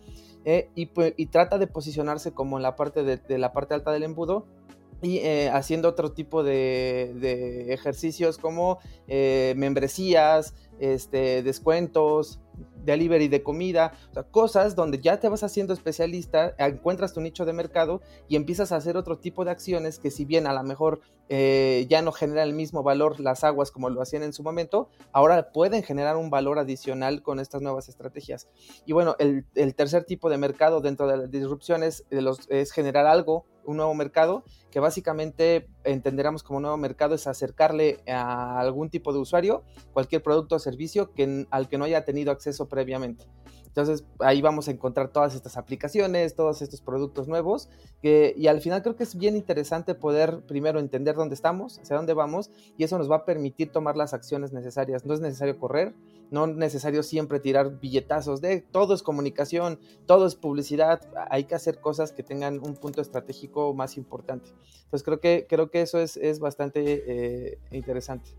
eh, 0.45 0.69
y, 0.73 1.25
trata 1.27 1.57
de 1.57 1.67
posicionarse 1.67 2.31
como 2.31 2.57
en 2.57 2.63
la 2.63 2.75
parte 2.75 3.03
de, 3.03 3.37
la 3.37 3.51
parte 3.51 3.73
alta 3.73 3.91
del 3.91 4.03
embudo 4.03 4.47
y 5.01 5.17
eh, 5.17 5.49
haciendo 5.51 5.89
otro 5.89 6.11
tipo 6.11 6.43
de, 6.43 7.67
ejercicios 7.69 8.37
como 8.37 8.79
eh, 9.07 9.53
membresías, 9.57 10.53
este, 10.81 11.43
descuentos, 11.43 12.41
delivery 12.83 13.27
de 13.27 13.43
comida, 13.43 13.93
o 14.09 14.13
sea, 14.13 14.23
cosas 14.23 14.75
donde 14.75 14.99
ya 14.99 15.19
te 15.19 15.29
vas 15.29 15.43
haciendo 15.43 15.73
especialista, 15.73 16.55
encuentras 16.57 17.13
tu 17.13 17.21
nicho 17.21 17.45
de 17.45 17.53
mercado 17.53 18.01
y 18.27 18.35
empiezas 18.35 18.71
a 18.71 18.77
hacer 18.77 18.97
otro 18.97 19.19
tipo 19.19 19.45
de 19.45 19.51
acciones 19.51 19.99
que 19.99 20.11
si 20.11 20.25
bien 20.25 20.47
a 20.47 20.53
lo 20.53 20.63
mejor 20.63 21.01
eh, 21.29 21.85
ya 21.89 22.01
no 22.01 22.11
generan 22.11 22.47
el 22.47 22.53
mismo 22.53 22.83
valor 22.83 23.19
las 23.19 23.43
aguas 23.43 23.71
como 23.71 23.89
lo 23.89 24.01
hacían 24.01 24.23
en 24.23 24.33
su 24.33 24.43
momento, 24.43 24.89
ahora 25.11 25.51
pueden 25.51 25.83
generar 25.83 26.17
un 26.17 26.29
valor 26.29 26.59
adicional 26.59 27.21
con 27.21 27.39
estas 27.39 27.61
nuevas 27.61 27.87
estrategias. 27.87 28.49
Y 28.85 28.93
bueno, 28.93 29.15
el, 29.19 29.45
tercer 29.75 30.03
tipo 30.03 30.29
de 30.29 30.37
mercado 30.37 30.81
dentro 30.81 31.07
de 31.07 31.17
las 31.17 31.31
disrupciones 31.31 32.05
es 32.09 32.71
generar 32.71 33.05
algo 33.05 33.45
un 33.65 33.77
nuevo 33.77 33.93
mercado, 33.93 34.43
que 34.71 34.79
básicamente 34.79 35.67
entenderemos 35.83 36.43
como 36.43 36.59
nuevo 36.59 36.77
mercado 36.77 37.15
es 37.15 37.27
acercarle 37.27 37.99
a 38.07 38.59
algún 38.59 38.89
tipo 38.89 39.13
de 39.13 39.19
usuario 39.19 39.63
cualquier 39.93 40.23
producto 40.23 40.55
o 40.55 40.59
servicio 40.71 41.13
que, 41.13 41.45
al 41.51 41.67
que 41.69 41.77
no 41.77 41.85
haya 41.85 42.05
tenido 42.05 42.31
acceso 42.31 42.67
previamente. 42.67 43.25
Entonces 43.71 44.03
ahí 44.19 44.41
vamos 44.41 44.67
a 44.67 44.71
encontrar 44.71 45.13
todas 45.13 45.33
estas 45.33 45.55
aplicaciones, 45.55 46.35
todos 46.35 46.61
estos 46.61 46.81
productos 46.81 47.29
nuevos, 47.29 47.69
y 48.01 48.47
al 48.47 48.59
final 48.59 48.81
creo 48.81 48.97
que 48.97 49.03
es 49.03 49.15
bien 49.15 49.37
interesante 49.37 49.95
poder 49.95 50.41
primero 50.45 50.81
entender 50.81 51.15
dónde 51.15 51.35
estamos, 51.35 51.79
hacia 51.79 51.95
dónde 51.95 52.13
vamos, 52.13 52.51
y 52.77 52.83
eso 52.83 52.97
nos 52.97 53.09
va 53.09 53.17
a 53.17 53.25
permitir 53.25 53.71
tomar 53.71 53.95
las 53.95 54.13
acciones 54.13 54.51
necesarias. 54.51 55.05
No 55.05 55.13
es 55.13 55.21
necesario 55.21 55.57
correr, 55.57 55.93
no 56.31 56.45
es 56.45 56.55
necesario 56.55 57.01
siempre 57.01 57.39
tirar 57.39 57.79
billetazos 57.79 58.41
de 58.41 58.59
todo 58.59 58.93
es 58.93 59.03
comunicación, 59.03 59.79
todo 60.05 60.25
es 60.25 60.35
publicidad, 60.35 61.01
hay 61.29 61.45
que 61.45 61.55
hacer 61.55 61.79
cosas 61.79 62.11
que 62.11 62.23
tengan 62.23 62.59
un 62.59 62.75
punto 62.75 62.99
estratégico 62.99 63.73
más 63.73 63.95
importante. 63.95 64.49
Entonces 64.83 65.03
creo 65.03 65.21
que, 65.21 65.45
creo 65.47 65.71
que 65.71 65.81
eso 65.81 65.97
es, 65.99 66.39
bastante 66.39 66.81
eh, 67.07 67.57
interesante. 67.71 68.31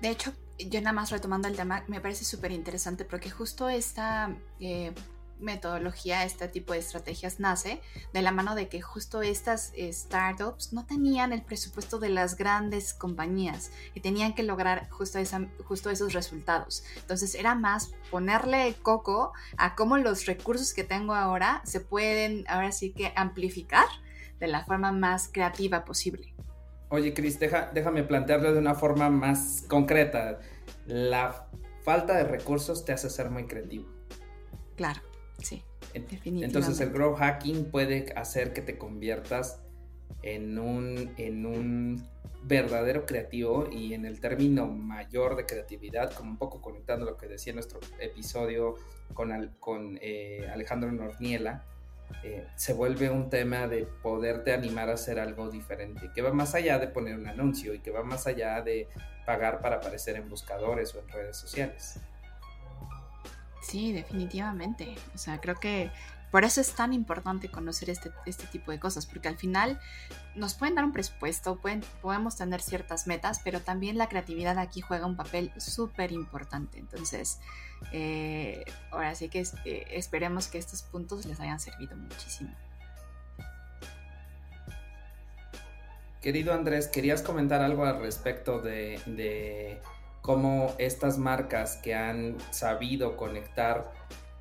De 0.00 0.10
hecho, 0.10 0.32
yo 0.58 0.80
nada 0.80 0.92
más 0.92 1.10
retomando 1.10 1.48
el 1.48 1.56
tema, 1.56 1.84
me 1.88 2.00
parece 2.00 2.24
súper 2.24 2.52
interesante 2.52 3.04
porque 3.04 3.30
justo 3.30 3.68
esta 3.68 4.34
eh, 4.60 4.92
metodología, 5.40 6.24
este 6.24 6.48
tipo 6.48 6.72
de 6.72 6.78
estrategias 6.78 7.40
nace 7.40 7.80
de 8.12 8.22
la 8.22 8.32
mano 8.32 8.54
de 8.54 8.68
que 8.68 8.80
justo 8.80 9.22
estas 9.22 9.72
eh, 9.74 9.92
startups 9.92 10.72
no 10.72 10.86
tenían 10.86 11.32
el 11.32 11.42
presupuesto 11.42 11.98
de 11.98 12.08
las 12.08 12.36
grandes 12.36 12.94
compañías 12.94 13.70
y 13.94 14.00
tenían 14.00 14.34
que 14.34 14.42
lograr 14.42 14.88
justo, 14.90 15.18
justo 15.64 15.90
esos 15.90 16.12
resultados. 16.12 16.84
Entonces 16.96 17.34
era 17.34 17.54
más 17.54 17.92
ponerle 18.10 18.74
coco 18.82 19.32
a 19.56 19.74
cómo 19.74 19.98
los 19.98 20.26
recursos 20.26 20.72
que 20.72 20.84
tengo 20.84 21.14
ahora 21.14 21.62
se 21.64 21.80
pueden 21.80 22.44
ahora 22.48 22.72
sí 22.72 22.92
que 22.92 23.12
amplificar 23.16 23.86
de 24.40 24.48
la 24.48 24.64
forma 24.64 24.92
más 24.92 25.28
creativa 25.32 25.84
posible. 25.84 26.33
Oye, 26.88 27.14
Cris, 27.14 27.38
déjame 27.38 28.04
plantearlo 28.04 28.52
de 28.52 28.58
una 28.58 28.74
forma 28.74 29.10
más 29.10 29.64
concreta. 29.68 30.38
La 30.86 31.48
falta 31.82 32.16
de 32.16 32.24
recursos 32.24 32.84
te 32.84 32.92
hace 32.92 33.10
ser 33.10 33.30
muy 33.30 33.46
creativo. 33.46 33.86
Claro, 34.76 35.00
sí. 35.38 35.62
Definitivamente. 35.92 36.46
Entonces 36.46 36.80
el 36.80 36.90
grow 36.90 37.14
hacking 37.14 37.70
puede 37.70 38.12
hacer 38.16 38.52
que 38.52 38.62
te 38.62 38.78
conviertas 38.78 39.60
en 40.22 40.58
un, 40.58 41.12
en 41.16 41.46
un 41.46 42.08
verdadero 42.42 43.06
creativo 43.06 43.68
y 43.70 43.94
en 43.94 44.04
el 44.04 44.20
término 44.20 44.66
mayor 44.66 45.36
de 45.36 45.46
creatividad, 45.46 46.12
como 46.12 46.30
un 46.30 46.38
poco 46.38 46.60
conectando 46.60 47.06
lo 47.06 47.16
que 47.16 47.26
decía 47.26 47.52
en 47.52 47.56
nuestro 47.56 47.80
episodio 48.00 48.74
con, 49.14 49.30
con 49.60 49.98
eh, 50.02 50.48
Alejandro 50.52 50.90
Norniela, 50.92 51.64
eh, 52.22 52.46
se 52.56 52.72
vuelve 52.72 53.10
un 53.10 53.28
tema 53.28 53.66
de 53.66 53.86
poderte 54.02 54.52
animar 54.52 54.88
a 54.88 54.94
hacer 54.94 55.18
algo 55.18 55.50
diferente, 55.50 56.10
que 56.14 56.22
va 56.22 56.32
más 56.32 56.54
allá 56.54 56.78
de 56.78 56.88
poner 56.88 57.16
un 57.16 57.26
anuncio 57.26 57.74
y 57.74 57.80
que 57.80 57.90
va 57.90 58.02
más 58.02 58.26
allá 58.26 58.62
de 58.62 58.88
pagar 59.26 59.60
para 59.60 59.76
aparecer 59.76 60.16
en 60.16 60.28
buscadores 60.28 60.94
o 60.94 61.00
en 61.00 61.08
redes 61.08 61.36
sociales. 61.36 62.00
Sí, 63.62 63.92
definitivamente. 63.92 64.94
O 65.14 65.18
sea, 65.18 65.40
creo 65.40 65.54
que 65.54 65.90
por 66.34 66.42
eso 66.42 66.60
es 66.60 66.72
tan 66.72 66.92
importante 66.92 67.48
conocer 67.48 67.90
este, 67.90 68.10
este 68.26 68.48
tipo 68.48 68.72
de 68.72 68.80
cosas, 68.80 69.06
porque 69.06 69.28
al 69.28 69.36
final 69.36 69.78
nos 70.34 70.54
pueden 70.54 70.74
dar 70.74 70.84
un 70.84 70.92
presupuesto, 70.92 71.60
pueden, 71.60 71.84
podemos 72.02 72.36
tener 72.36 72.60
ciertas 72.60 73.06
metas, 73.06 73.40
pero 73.44 73.60
también 73.60 73.98
la 73.98 74.08
creatividad 74.08 74.58
aquí 74.58 74.80
juega 74.80 75.06
un 75.06 75.14
papel 75.14 75.52
súper 75.58 76.10
importante. 76.10 76.80
Entonces, 76.80 77.38
eh, 77.92 78.64
ahora 78.90 79.14
sí 79.14 79.28
que 79.28 79.46
eh, 79.64 79.86
esperemos 79.92 80.48
que 80.48 80.58
estos 80.58 80.82
puntos 80.82 81.24
les 81.24 81.38
hayan 81.38 81.60
servido 81.60 81.96
muchísimo. 81.96 82.50
Querido 86.20 86.52
Andrés, 86.52 86.88
¿querías 86.88 87.22
comentar 87.22 87.62
algo 87.62 87.84
al 87.84 88.00
respecto 88.00 88.60
de, 88.60 89.00
de 89.06 89.80
cómo 90.20 90.74
estas 90.78 91.16
marcas 91.16 91.76
que 91.76 91.94
han 91.94 92.38
sabido 92.50 93.16
conectar 93.16 93.92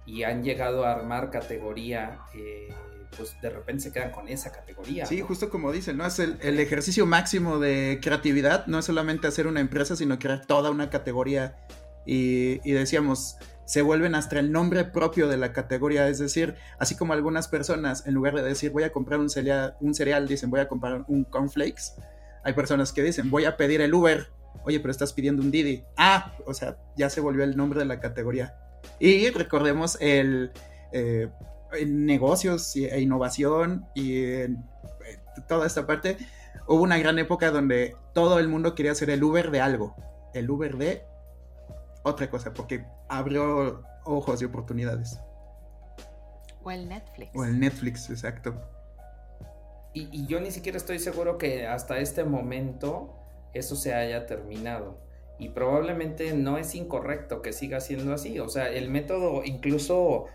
y 0.05 0.23
han 0.23 0.43
llegado 0.43 0.85
a 0.85 0.91
armar 0.91 1.29
categoría, 1.29 2.19
eh, 2.35 2.73
pues 3.15 3.39
de 3.41 3.49
repente 3.49 3.83
se 3.83 3.91
quedan 3.91 4.11
con 4.11 4.27
esa 4.27 4.51
categoría. 4.51 5.05
Sí, 5.05 5.21
justo 5.21 5.49
como 5.49 5.71
dicen, 5.71 5.97
¿no? 5.97 6.05
Es 6.05 6.19
el, 6.19 6.59
ejercicio 6.59 7.05
máximo 7.05 7.59
de 7.59 7.99
creatividad, 8.01 8.65
no 8.67 8.79
es 8.79 8.85
solamente 8.85 9.27
hacer 9.27 9.47
una 9.47 9.59
empresa, 9.59 9.95
sino 9.95 10.19
crear 10.19 10.45
toda 10.45 10.71
una 10.71 10.89
categoría. 10.89 11.55
Y, 12.05 12.59
decíamos, 12.69 13.37
se 13.65 13.81
vuelven 13.81 14.13
hasta 14.15 14.39
el 14.39 14.51
nombre 14.51 14.83
propio 14.83 15.29
de 15.29 15.37
la 15.37 15.53
categoría, 15.53 16.09
es 16.09 16.19
decir, 16.19 16.55
así 16.79 16.97
como 16.97 17.13
algunas 17.13 17.47
personas, 17.47 18.05
en 18.05 18.13
lugar 18.13 18.35
de 18.35 18.43
decir 18.43 18.71
voy 18.71 18.83
a 18.83 18.91
comprar 18.91 19.21
un 19.21 19.29
cereal, 19.29 19.77
un 19.79 19.93
cereal 19.93 20.27
dicen 20.27 20.49
voy 20.49 20.59
a 20.59 20.67
comprar 20.67 21.05
un 21.07 21.23
cornflakes, 21.23 21.93
hay 22.43 22.51
personas 22.51 22.91
que 22.91 23.03
dicen 23.03 23.31
voy 23.31 23.45
a 23.45 23.55
pedir 23.55 23.79
el 23.79 23.93
Uber, 23.93 24.27
oye, 24.65 24.81
pero 24.81 24.91
estás 24.91 25.13
pidiendo 25.13 25.41
un 25.41 25.49
Didi. 25.49 25.85
Ah, 25.95 26.35
o 26.45 26.53
sea, 26.53 26.77
ya 26.97 27.09
se 27.09 27.21
volvió 27.21 27.45
el 27.45 27.55
nombre 27.55 27.79
de 27.79 27.85
la 27.85 28.01
categoría. 28.01 28.53
Y 28.99 29.29
recordemos 29.29 29.97
el, 29.99 30.51
eh, 30.91 31.29
negocios 31.85 32.75
e 32.75 33.01
innovación 33.01 33.85
y 33.95 34.23
en, 34.23 34.55
eh, 35.05 35.19
toda 35.47 35.65
esta 35.67 35.87
parte, 35.87 36.17
hubo 36.67 36.83
una 36.83 36.97
gran 36.97 37.19
época 37.19 37.51
donde 37.51 37.95
todo 38.13 38.39
el 38.39 38.47
mundo 38.47 38.75
quería 38.75 38.93
ser 38.95 39.09
el 39.09 39.23
Uber 39.23 39.51
de 39.51 39.61
algo, 39.61 39.95
el 40.33 40.49
Uber 40.49 40.77
de 40.77 41.03
otra 42.03 42.29
cosa, 42.29 42.53
porque 42.53 42.85
abrió 43.09 43.83
ojos 44.05 44.41
y 44.41 44.45
oportunidades. 44.45 45.19
O 46.63 46.71
el 46.71 46.87
Netflix. 46.87 47.31
O 47.35 47.43
el 47.43 47.59
Netflix, 47.59 48.09
exacto. 48.09 48.55
Y, 49.93 50.09
y, 50.11 50.25
yo 50.25 50.39
ni 50.39 50.49
siquiera 50.49 50.77
estoy 50.77 50.97
seguro 50.97 51.37
que 51.37 51.67
hasta 51.67 51.99
este 51.99 52.23
momento 52.23 53.15
eso 53.53 53.75
se 53.75 53.93
haya 53.93 54.25
terminado 54.25 54.97
y 55.39 55.49
probablemente 55.49 56.33
no 56.33 56.57
es 56.57 56.75
incorrecto 56.75 57.41
que 57.41 57.53
siga 57.53 57.79
siendo 57.79 58.13
así. 58.13 58.39
O 58.39 58.49
sea, 58.49 58.69
el 58.69 58.89
método, 58.89 59.43
incluso 59.43 60.25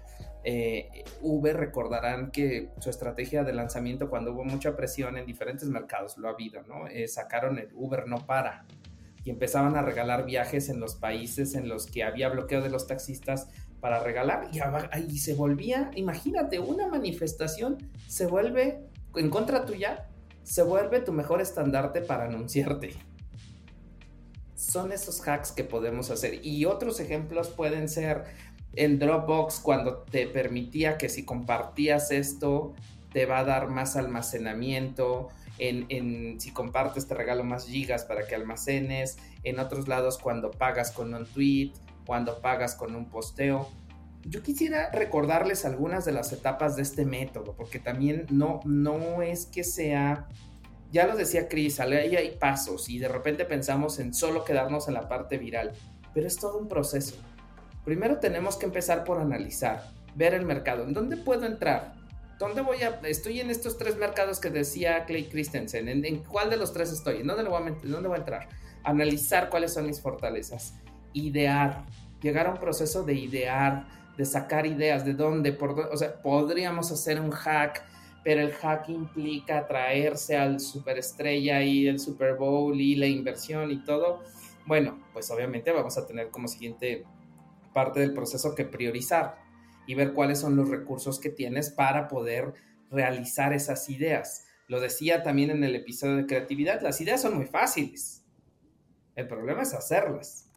eh, 0.44 1.04
Uber 1.20 1.56
recordarán 1.56 2.30
que 2.30 2.70
su 2.80 2.90
estrategia 2.90 3.44
de 3.44 3.52
lanzamiento 3.52 4.08
cuando 4.11 4.32
hubo 4.32 4.44
mucha 4.44 4.76
presión 4.76 5.16
en 5.16 5.26
diferentes 5.26 5.68
mercados, 5.68 6.16
lo 6.18 6.28
ha 6.28 6.32
habido, 6.32 6.62
¿no? 6.62 6.87
Eh, 6.88 7.08
sacaron 7.08 7.58
el 7.58 7.68
Uber 7.74 8.06
no 8.06 8.26
para 8.26 8.64
y 9.24 9.30
empezaban 9.30 9.76
a 9.76 9.82
regalar 9.82 10.24
viajes 10.24 10.68
en 10.68 10.80
los 10.80 10.94
países 10.94 11.54
en 11.54 11.68
los 11.68 11.87
que 11.87 12.02
había 12.02 12.28
bloqueo 12.28 12.62
de 12.62 12.70
los 12.70 12.87
taxistas 12.87 13.48
para 13.80 14.02
regalar 14.02 14.48
y 14.52 14.61
ahí 14.90 15.18
se 15.18 15.34
volvía, 15.34 15.90
imagínate, 15.94 16.58
una 16.58 16.88
manifestación 16.88 17.78
se 18.06 18.26
vuelve 18.26 18.80
en 19.14 19.30
contra 19.30 19.64
tuya, 19.64 20.08
se 20.42 20.62
vuelve 20.62 21.00
tu 21.00 21.12
mejor 21.12 21.40
estandarte 21.40 22.00
para 22.00 22.24
anunciarte 22.24 22.94
son 24.58 24.90
esos 24.90 25.26
hacks 25.26 25.52
que 25.52 25.62
podemos 25.62 26.10
hacer. 26.10 26.44
Y 26.44 26.64
otros 26.64 26.98
ejemplos 26.98 27.48
pueden 27.48 27.88
ser 27.88 28.24
en 28.74 28.98
Dropbox 28.98 29.60
cuando 29.60 29.98
te 29.98 30.26
permitía 30.26 30.98
que 30.98 31.08
si 31.08 31.24
compartías 31.24 32.10
esto 32.10 32.74
te 33.12 33.24
va 33.24 33.38
a 33.38 33.44
dar 33.44 33.68
más 33.68 33.96
almacenamiento. 33.96 35.28
En, 35.60 36.40
si 36.40 36.52
compartes 36.52 37.06
te 37.06 37.14
regalo 37.14 37.44
más 37.44 37.66
gigas 37.66 38.04
para 38.04 38.26
que 38.26 38.34
almacenes. 38.34 39.18
En 39.44 39.60
otros 39.60 39.86
lados 39.86 40.18
cuando 40.18 40.50
pagas 40.50 40.90
con 40.90 41.14
un 41.14 41.24
tweet, 41.24 41.72
cuando 42.04 42.40
pagas 42.40 42.74
con 42.74 42.96
un 42.96 43.08
posteo. 43.08 43.68
Yo 44.24 44.42
quisiera 44.42 44.90
recordarles 44.90 45.64
algunas 45.64 46.04
de 46.04 46.10
las 46.10 46.32
etapas 46.32 46.74
de 46.74 46.82
este 46.82 47.04
método, 47.04 47.54
porque 47.56 47.78
también 47.78 48.26
no, 48.28 48.60
no 48.64 49.22
es 49.22 49.46
que 49.46 49.62
sea 49.62 50.26
ya 50.90 51.07
lo 51.07 51.16
decía 51.16 51.48
Chris, 51.48 51.81
ahí 51.81 52.16
hay 52.16 52.37
pasos 52.38 52.88
y 52.88 52.98
de 52.98 53.09
repente 53.09 53.44
pensamos 53.44 53.98
en 53.98 54.14
solo 54.14 54.44
quedarnos 54.44 54.88
en 54.88 54.94
la 54.94 55.09
parte 55.09 55.38
viral, 55.38 55.72
pero 56.14 56.27
es 56.27 56.37
todo 56.37 56.59
un 56.59 56.68
proceso. 56.68 57.16
Primero 57.85 58.18
tenemos 58.18 58.57
que 58.57 58.66
empezar 58.66 59.05
por 59.05 59.20
analizar, 59.20 59.90
ver 60.14 60.35
el 60.35 60.44
mercado, 60.44 60.85
¿en 60.85 60.94
dónde 60.94 61.16
puedo 61.16 61.46
entrar? 61.46 61.94
¿Dónde 62.38 62.62
voy 62.62 62.83
a...? 62.83 63.01
Estoy 63.05 63.40
en 63.40 63.51
estos 63.51 63.79
tres 63.79 63.96
mercados 63.96 64.40
que 64.40 64.51
decía 64.51 65.05
Clay 65.05 65.24
Christensen, 65.24 65.88
¿en, 65.88 66.24
cuál 66.24 66.51
de 66.51 66.57
los 66.57 66.72
tres 66.72 66.92
estoy? 66.92 67.18
¿En 67.20 67.27
dónde, 67.27 67.44
voy 67.44 67.62
a, 67.62 67.77
dónde 67.83 68.09
voy 68.09 68.16
a 68.16 68.20
entrar? 68.20 68.48
Analizar 68.85 69.51
cuáles 69.51 69.74
son 69.74 69.87
mis 69.87 70.01
fortalezas, 70.01 70.74
idear, 71.12 71.85
llegar 72.22 72.46
a 72.46 72.51
un 72.51 72.59
proceso 72.59 73.03
de 73.03 73.14
idear, 73.14 73.87
de 74.16 74.24
sacar 74.24 74.66
ideas, 74.66 75.05
de 75.05 75.14
dónde, 75.14 75.53
por 75.53 75.74
dónde, 75.74 75.92
o 75.92 75.96
sea, 75.96 76.20
podríamos 76.22 76.90
hacer 76.90 77.20
un 77.20 77.31
hack 77.31 77.85
pero 78.24 78.40
el 78.40 78.52
hack 78.52 78.88
implica 78.88 79.66
traerse 79.66 80.37
al 80.37 80.61
superestrella 80.61 81.62
y 81.62 81.87
el 81.87 81.98
Super 81.98 82.37
Bowl 82.37 82.78
y 82.81 82.96
la 82.96 83.07
inversión 83.07 83.70
y 83.70 83.83
todo, 83.85 84.22
bueno, 84.66 85.02
pues 85.12 85.31
obviamente 85.31 85.72
vamos 85.72 85.96
a 85.96 86.07
tener 86.07 86.31
como 86.31 86.48
siguiente 86.48 87.04
parte 87.72 88.00
del 88.00 88.12
proceso 88.12 88.54
que 88.54 88.64
priorizar 88.64 89.38
y 89.87 89.94
ver 89.94 90.12
cuáles 90.12 90.40
son 90.40 90.57
los 90.57 90.68
recursos 90.68 91.18
que 91.18 91.31
tienes 91.31 91.70
para 91.70 92.09
poder 92.09 92.52
realizar 92.90 93.52
esas 93.52 93.88
ideas. 93.88 94.46
Lo 94.66 94.81
decía 94.81 95.22
también 95.22 95.50
en 95.50 95.64
el 95.64 95.74
episodio 95.74 96.16
de 96.16 96.26
creatividad, 96.26 96.83
las 96.83 97.00
ideas 97.00 97.22
son 97.22 97.37
muy 97.37 97.46
fáciles. 97.46 98.22
El 99.16 99.26
problema 99.26 99.62
es 99.62 99.72
hacerlas. 99.72 100.50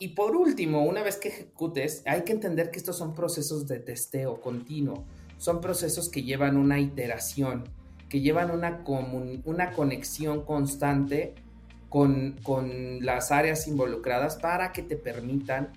Y 0.00 0.08
por 0.08 0.36
último, 0.36 0.84
una 0.84 1.02
vez 1.02 1.16
que 1.16 1.28
ejecutes, 1.28 2.02
hay 2.06 2.22
que 2.22 2.32
entender 2.32 2.70
que 2.70 2.78
estos 2.78 2.96
son 2.98 3.14
procesos 3.14 3.66
de 3.66 3.78
testeo 3.78 4.40
continuo 4.40 5.04
son 5.38 5.60
procesos 5.60 6.08
que 6.08 6.22
llevan 6.22 6.56
una 6.56 6.78
iteración, 6.78 7.64
que 8.08 8.20
llevan 8.20 8.50
una, 8.50 8.84
una 9.44 9.72
conexión 9.72 10.44
constante 10.44 11.34
con, 11.88 12.36
con 12.42 13.04
las 13.04 13.32
áreas 13.32 13.66
involucradas 13.66 14.36
para 14.36 14.72
que 14.72 14.82
te 14.82 14.96
permitan 14.96 15.72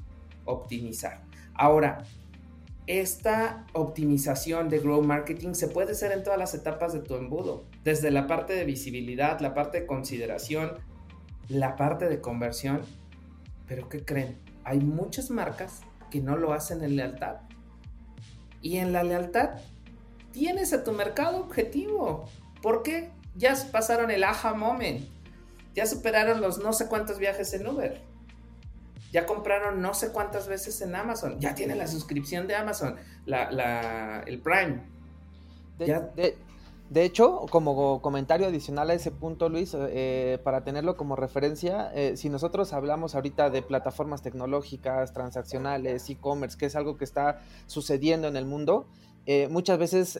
optimizar. 0.45 1.21
Ahora, 1.53 2.03
esta 2.87 3.65
optimización 3.73 4.67
de 4.69 4.79
Grow 4.79 5.01
Marketing 5.03 5.53
se 5.53 5.67
puede 5.67 5.91
hacer 5.91 6.11
en 6.11 6.23
todas 6.23 6.39
las 6.39 6.53
etapas 6.53 6.93
de 6.93 6.99
tu 6.99 7.15
embudo, 7.15 7.63
desde 7.83 8.11
la 8.11 8.27
parte 8.27 8.53
de 8.53 8.65
visibilidad, 8.65 9.39
la 9.39 9.53
parte 9.53 9.81
de 9.81 9.85
consideración, 9.85 10.73
la 11.47 11.75
parte 11.75 12.09
de 12.09 12.19
conversión. 12.19 12.81
Pero 13.67 13.87
¿qué 13.87 14.03
creen? 14.03 14.37
Hay 14.63 14.79
muchas 14.79 15.29
marcas 15.29 15.81
que 16.09 16.19
no 16.19 16.35
lo 16.35 16.53
hacen 16.53 16.83
en 16.83 16.95
lealtad. 16.95 17.37
Y 18.61 18.77
en 18.77 18.93
la 18.93 19.03
lealtad 19.03 19.51
tienes 20.31 20.73
a 20.73 20.83
tu 20.83 20.91
mercado 20.91 21.39
objetivo. 21.39 22.29
¿Por 22.61 22.83
qué? 22.83 23.09
Ya 23.35 23.55
pasaron 23.71 24.11
el 24.11 24.23
aha 24.23 24.53
moment. 24.53 25.07
Ya 25.73 25.85
superaron 25.85 26.41
los 26.41 26.59
no 26.59 26.73
sé 26.73 26.87
cuántos 26.87 27.17
viajes 27.17 27.53
en 27.53 27.67
Uber. 27.67 28.01
Ya 29.11 29.25
compraron 29.25 29.81
no 29.81 29.93
sé 29.93 30.11
cuántas 30.11 30.47
veces 30.47 30.81
en 30.81 30.95
Amazon. 30.95 31.39
Ya 31.39 31.55
tienen 31.55 31.77
la 31.77 31.87
suscripción 31.87 32.47
de 32.47 32.55
Amazon, 32.55 32.95
la, 33.25 34.23
el 34.25 34.39
Prime. 34.39 34.81
De, 35.77 35.85
de, 36.15 36.37
hecho, 37.05 37.45
como 37.49 38.01
comentario 38.01 38.47
adicional 38.47 38.89
a 38.89 38.93
ese 38.93 39.11
punto, 39.11 39.47
Luis, 39.47 39.73
eh, 39.73 40.39
para 40.43 40.65
tenerlo 40.65 40.97
como 40.97 41.15
referencia, 41.15 41.89
eh, 41.95 42.17
si 42.17 42.27
nosotros 42.27 42.73
hablamos 42.73 43.15
ahorita 43.15 43.49
de 43.49 43.61
plataformas 43.61 44.21
tecnológicas, 44.21 45.13
transaccionales, 45.13 46.09
e-commerce, 46.09 46.57
que 46.57 46.65
es 46.65 46.75
algo 46.75 46.97
que 46.97 47.05
está 47.05 47.39
sucediendo 47.65 48.27
en 48.27 48.35
el 48.35 48.45
mundo, 48.45 48.87
eh, 49.25 49.47
muchas 49.47 49.79
veces 49.79 50.19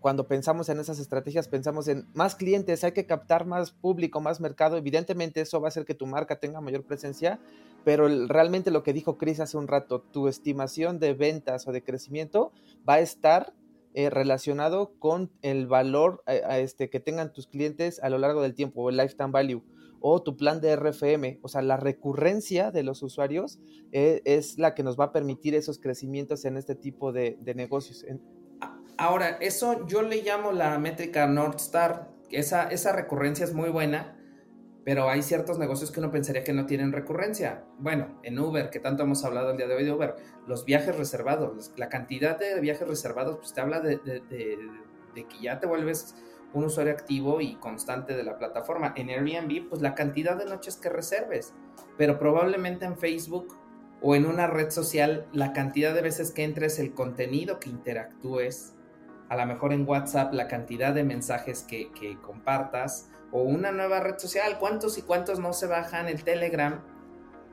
cuando 0.00 0.26
pensamos 0.26 0.68
en 0.68 0.80
esas 0.80 0.98
estrategias, 0.98 1.46
pensamos 1.46 1.86
en 1.86 2.08
más 2.12 2.34
clientes, 2.34 2.82
hay 2.82 2.92
que 2.92 3.06
captar 3.06 3.46
más 3.46 3.70
público, 3.70 4.20
más 4.20 4.40
mercado. 4.40 4.78
Evidentemente 4.78 5.42
eso 5.42 5.60
va 5.60 5.68
a 5.68 5.70
hacer 5.70 5.84
que 5.84 5.94
tu 5.94 6.06
marca 6.06 6.40
tenga 6.40 6.60
mayor 6.60 6.82
presencia, 6.82 7.38
pero 7.84 8.08
realmente 8.26 8.72
lo 8.72 8.82
que 8.82 8.94
dijo 8.94 9.16
Chris 9.16 9.38
hace 9.38 9.58
un 9.58 9.68
rato, 9.68 10.00
tu 10.00 10.26
estimación 10.26 10.98
de 10.98 11.14
ventas 11.14 11.68
o 11.68 11.72
de 11.72 11.84
crecimiento 11.84 12.50
va 12.88 12.94
a 12.94 13.00
estar 13.00 13.52
eh, 13.92 14.08
relacionado 14.08 14.92
con 14.98 15.32
el 15.42 15.66
valor 15.66 16.22
eh, 16.26 16.42
este, 16.58 16.90
que 16.90 17.00
tengan 17.00 17.32
tus 17.32 17.48
clientes 17.48 18.00
a 18.02 18.08
lo 18.08 18.18
largo 18.18 18.42
del 18.42 18.54
tiempo, 18.54 18.82
o 18.82 18.90
el 18.90 18.96
lifetime 18.96 19.30
value, 19.30 19.64
o 20.00 20.22
tu 20.22 20.36
plan 20.36 20.60
de 20.60 20.76
RFM. 20.76 21.40
O 21.42 21.48
sea, 21.48 21.62
la 21.62 21.76
recurrencia 21.76 22.70
de 22.70 22.82
los 22.82 23.02
usuarios 23.02 23.58
eh, 23.92 24.22
es 24.24 24.58
la 24.58 24.74
que 24.74 24.82
nos 24.82 24.98
va 24.98 25.06
a 25.06 25.12
permitir 25.12 25.54
esos 25.54 25.78
crecimientos 25.78 26.44
en 26.44 26.56
este 26.56 26.74
tipo 26.74 27.12
de, 27.12 27.36
de 27.40 27.54
negocios. 27.54 28.04
Ahora, 28.96 29.38
eso 29.40 29.86
yo 29.86 30.02
le 30.02 30.22
llamo 30.22 30.52
la 30.52 30.78
métrica 30.78 31.26
North 31.26 31.58
Star. 31.58 32.10
Esa, 32.30 32.68
esa 32.68 32.92
recurrencia 32.92 33.44
es 33.44 33.54
muy 33.54 33.70
buena, 33.70 34.19
pero 34.84 35.08
hay 35.08 35.22
ciertos 35.22 35.58
negocios 35.58 35.90
que 35.90 36.00
uno 36.00 36.10
pensaría 36.10 36.44
que 36.44 36.52
no 36.52 36.66
tienen 36.66 36.92
recurrencia. 36.92 37.64
Bueno, 37.78 38.18
en 38.22 38.38
Uber, 38.38 38.70
que 38.70 38.80
tanto 38.80 39.02
hemos 39.02 39.24
hablado 39.24 39.50
el 39.50 39.56
día 39.56 39.66
de 39.66 39.74
hoy 39.74 39.84
de 39.84 39.92
Uber, 39.92 40.16
los 40.46 40.64
viajes 40.64 40.96
reservados, 40.96 41.72
la 41.76 41.88
cantidad 41.88 42.38
de 42.38 42.60
viajes 42.60 42.88
reservados, 42.88 43.36
pues 43.36 43.52
te 43.52 43.60
habla 43.60 43.80
de, 43.80 43.98
de, 43.98 44.58
que 45.14 45.40
ya 45.42 45.60
te 45.60 45.66
vuelves 45.66 46.14
un 46.52 46.64
usuario 46.64 46.92
activo 46.92 47.40
y 47.40 47.56
constante 47.56 48.16
de 48.16 48.24
la 48.24 48.38
plataforma. 48.38 48.94
En 48.96 49.10
Airbnb, 49.10 49.68
pues 49.68 49.82
la 49.82 49.94
cantidad 49.94 50.36
de 50.36 50.46
noches 50.46 50.76
que 50.76 50.88
reserves, 50.88 51.52
pero 51.96 52.18
probablemente 52.18 52.86
en 52.86 52.96
Facebook 52.96 53.56
o 54.02 54.14
en 54.14 54.26
una 54.26 54.46
red 54.46 54.70
social, 54.70 55.26
la 55.32 55.52
cantidad 55.52 55.94
de 55.94 56.00
veces 56.00 56.32
que 56.32 56.44
entres, 56.44 56.78
el 56.78 56.94
contenido 56.94 57.60
que 57.60 57.68
interactúes, 57.68 58.74
a 59.28 59.36
lo 59.36 59.46
mejor 59.46 59.72
en 59.72 59.88
WhatsApp 59.88 60.32
la 60.34 60.48
cantidad 60.48 60.92
de 60.92 61.04
mensajes 61.04 61.62
que, 61.62 61.90
compartas 62.20 63.09
o 63.32 63.42
una 63.42 63.72
nueva 63.72 64.00
red 64.00 64.18
social, 64.18 64.58
cuántos 64.58 64.98
y 64.98 65.02
cuántos 65.02 65.38
no 65.38 65.52
se 65.52 65.66
bajan 65.66 66.08
el 66.08 66.24
Telegram. 66.24 66.80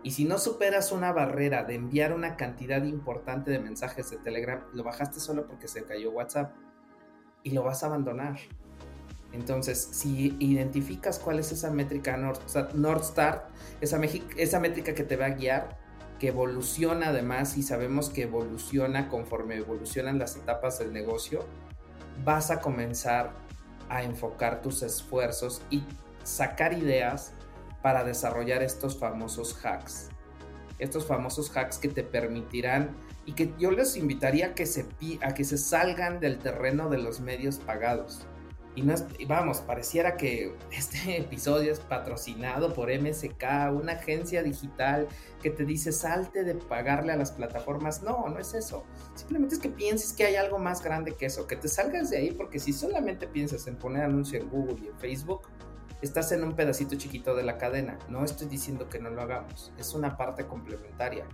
Y 0.04 0.12
si 0.12 0.26
no 0.26 0.38
superas 0.38 0.92
una 0.92 1.12
barrera 1.12 1.64
de 1.64 1.76
enviar 1.76 2.14
una 2.14 2.38
cantidad 2.38 2.84
importante 2.84 3.52
de 3.52 3.60
mensajes 3.60 4.10
de 4.10 4.18
Telegram, 4.18 4.64
lo 4.74 4.84
bajaste 4.84 5.20
solo 5.20 5.48
porque 5.48 5.68
se 5.68 5.84
cayó 5.84 6.12
WhatsApp 6.12 6.56
y 7.44 7.52
lo 7.52 7.64
vas 7.64 7.84
a 7.84 7.88
abandonar. 7.88 8.38
Entonces, 9.34 9.90
si 9.92 10.36
identificas 10.40 11.20
cuál 11.20 11.40
es 11.40 11.52
esa 11.52 11.70
métrica 11.72 12.18
North, 12.18 13.04
Star, 13.04 13.50
esa, 13.82 14.00
esa 14.38 14.60
métrica 14.60 14.96
que 14.96 15.04
te 15.04 15.16
va 15.16 15.26
a 15.26 15.30
guiar, 15.32 15.78
que 16.20 16.30
evoluciona 16.30 17.10
además 17.10 17.58
y 17.58 17.64
sabemos 17.64 18.10
que 18.10 18.24
evoluciona 18.24 19.10
conforme 19.10 19.58
evolucionan 19.58 20.18
las 20.18 20.36
etapas 20.36 20.80
del 20.80 20.94
negocio, 20.94 21.46
vas 22.24 22.50
a 22.50 22.60
comenzar 22.60 23.32
a 23.90 24.04
enfocar 24.04 24.62
tus 24.62 24.82
esfuerzos 24.82 25.62
y 25.70 25.84
sacar 26.24 26.74
ideas 26.74 27.34
para 27.82 28.04
desarrollar 28.04 28.64
estos 28.64 28.98
famosos 28.98 29.58
hacks. 29.64 30.10
Estos 30.80 31.06
famosos 31.06 31.56
hacks 31.56 31.78
que 31.78 31.88
te 31.88 32.04
permitirán 32.04 32.96
y 33.26 33.34
que 33.34 33.54
yo 33.58 33.72
les 33.72 33.98
invitaría 33.98 34.48
a 34.48 34.54
que 34.54 34.66
se, 34.66 34.86
a 35.22 35.34
que 35.34 35.44
se 35.44 35.58
salgan 35.58 36.20
del 36.20 36.40
terreno 36.40 36.90
de 36.90 37.00
los 37.00 37.20
medios 37.20 37.58
pagados 37.58 38.28
y 38.78 38.84
no 38.84 38.94
vamos, 39.28 39.62
pareciera 39.62 40.18
que 40.18 40.56
este 40.72 41.18
episodio 41.18 41.72
es 41.72 41.80
patrocinado 41.80 42.76
por 42.76 42.90
MSK, 42.92 43.44
una 43.74 43.94
agencia 43.94 44.44
digital 44.44 45.08
que 45.42 45.50
te 45.50 45.66
dice 45.66 45.92
salte 45.92 46.44
de 46.44 46.54
pagarle 46.54 47.12
a 47.12 47.16
las 47.16 47.32
plataformas. 47.32 48.04
No, 48.04 48.30
no 48.30 48.38
es 48.38 48.54
eso. 48.54 48.84
Simplemente 49.16 49.56
es 49.56 49.62
que 49.62 49.70
pienses 49.70 50.14
que 50.14 50.26
hay 50.26 50.36
algo 50.36 50.60
más 50.60 50.84
grande 50.84 51.16
que 51.16 51.26
eso, 51.26 51.48
que 51.48 51.56
te 51.56 51.68
salgas 51.68 52.12
de 52.12 52.18
ahí, 52.18 52.32
porque 52.32 52.60
si 52.60 52.72
solamente 52.72 53.26
piensas 53.26 53.66
en 53.66 53.78
poner 53.78 54.04
anuncio 54.04 54.40
en 54.40 54.48
Google 54.48 54.78
y 54.84 54.90
en 54.90 55.00
Facebook, 55.00 55.42
estás 56.04 56.32
en 56.32 56.44
un 56.44 56.56
pedacito 56.56 56.96
chiquito 56.98 57.36
de 57.36 57.42
la 57.42 57.58
cadena. 57.58 57.98
No 58.10 58.24
estoy 58.24 58.48
diciendo 58.48 58.90
que 58.90 59.00
no 59.00 59.10
lo 59.10 59.24
hagamos, 59.24 59.74
es 59.80 59.96
una 59.96 60.18
parte 60.18 60.46
complementaria. 60.46 61.26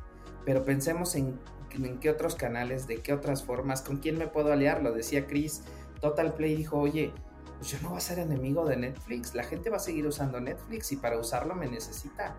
Pero 0.46 0.64
pensemos 0.64 1.14
en, 1.16 1.38
en 1.74 2.00
qué 2.00 2.10
otros 2.10 2.36
canales, 2.36 2.88
de 2.88 3.02
qué 3.02 3.12
otras 3.12 3.44
formas, 3.44 3.82
con 3.82 3.98
quién 3.98 4.18
me 4.18 4.28
puedo 4.28 4.54
aliar. 4.54 4.82
Lo 4.82 4.94
decía 4.94 5.28
Chris, 5.28 5.64
Total 6.00 6.34
Play 6.34 6.56
dijo, 6.56 6.80
oye, 6.80 7.14
pues 7.64 7.72
yo 7.72 7.80
no 7.82 7.92
voy 7.92 7.98
a 7.98 8.02
ser 8.02 8.20
enemigo 8.20 8.66
de 8.66 8.76
Netflix. 8.76 9.34
La 9.34 9.44
gente 9.46 9.70
va 9.70 9.78
a 9.78 9.80
seguir 9.80 10.06
usando 10.06 10.38
Netflix 10.42 10.92
y 10.92 10.98
para 10.98 11.18
usarlo 11.18 11.56
me 11.56 11.66
necesita. 11.66 12.36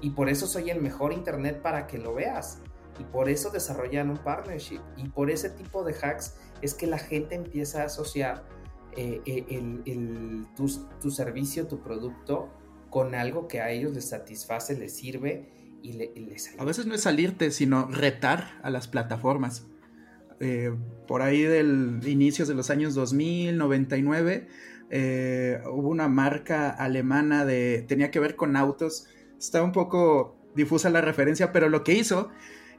Y 0.00 0.12
por 0.12 0.30
eso 0.30 0.46
soy 0.46 0.70
el 0.70 0.80
mejor 0.80 1.12
internet 1.12 1.60
para 1.60 1.86
que 1.86 1.98
lo 1.98 2.14
veas. 2.14 2.60
Y 2.98 3.04
por 3.04 3.28
eso 3.28 3.50
desarrollan 3.50 4.08
un 4.08 4.16
partnership. 4.16 4.80
Y 4.96 5.10
por 5.10 5.30
ese 5.30 5.50
tipo 5.50 5.84
de 5.84 5.92
hacks 5.92 6.36
es 6.62 6.72
que 6.72 6.86
la 6.86 6.96
gente 6.96 7.34
empieza 7.34 7.82
a 7.82 7.84
asociar 7.84 8.46
eh, 8.96 9.20
eh, 9.26 9.44
el, 9.84 10.46
tu, 10.56 11.10
servicio, 11.10 11.66
tu 11.66 11.82
producto 11.82 12.48
con 12.88 13.14
algo 13.14 13.48
que 13.48 13.60
a 13.60 13.70
ellos 13.72 13.92
les 13.92 14.08
satisface, 14.08 14.78
les 14.78 14.96
sirve 14.96 15.50
y, 15.82 15.92
les 15.92 16.48
ayuda. 16.48 16.62
A 16.62 16.64
veces 16.64 16.86
no 16.86 16.94
es 16.94 17.02
salirte, 17.02 17.50
sino 17.50 17.88
retar 17.88 18.58
a 18.62 18.70
las 18.70 18.88
plataformas. 18.88 19.66
Eh, 20.44 20.74
por 21.06 21.22
ahí 21.22 21.42
del 21.42 22.00
inicios 22.04 22.48
de 22.48 22.54
los 22.54 22.68
años 22.70 22.94
2000, 22.94 23.56
99, 23.56 24.48
eh, 24.90 25.60
hubo 25.70 25.88
una 25.88 26.08
marca 26.08 26.68
alemana 26.68 27.44
de, 27.44 27.84
tenía 27.86 28.10
que 28.10 28.18
ver 28.18 28.34
con 28.34 28.56
autos, 28.56 29.06
está 29.38 29.62
un 29.62 29.70
poco 29.70 30.36
difusa 30.56 30.90
la 30.90 31.00
referencia, 31.00 31.52
pero 31.52 31.68
lo 31.68 31.84
que 31.84 31.92
hizo 31.94 32.28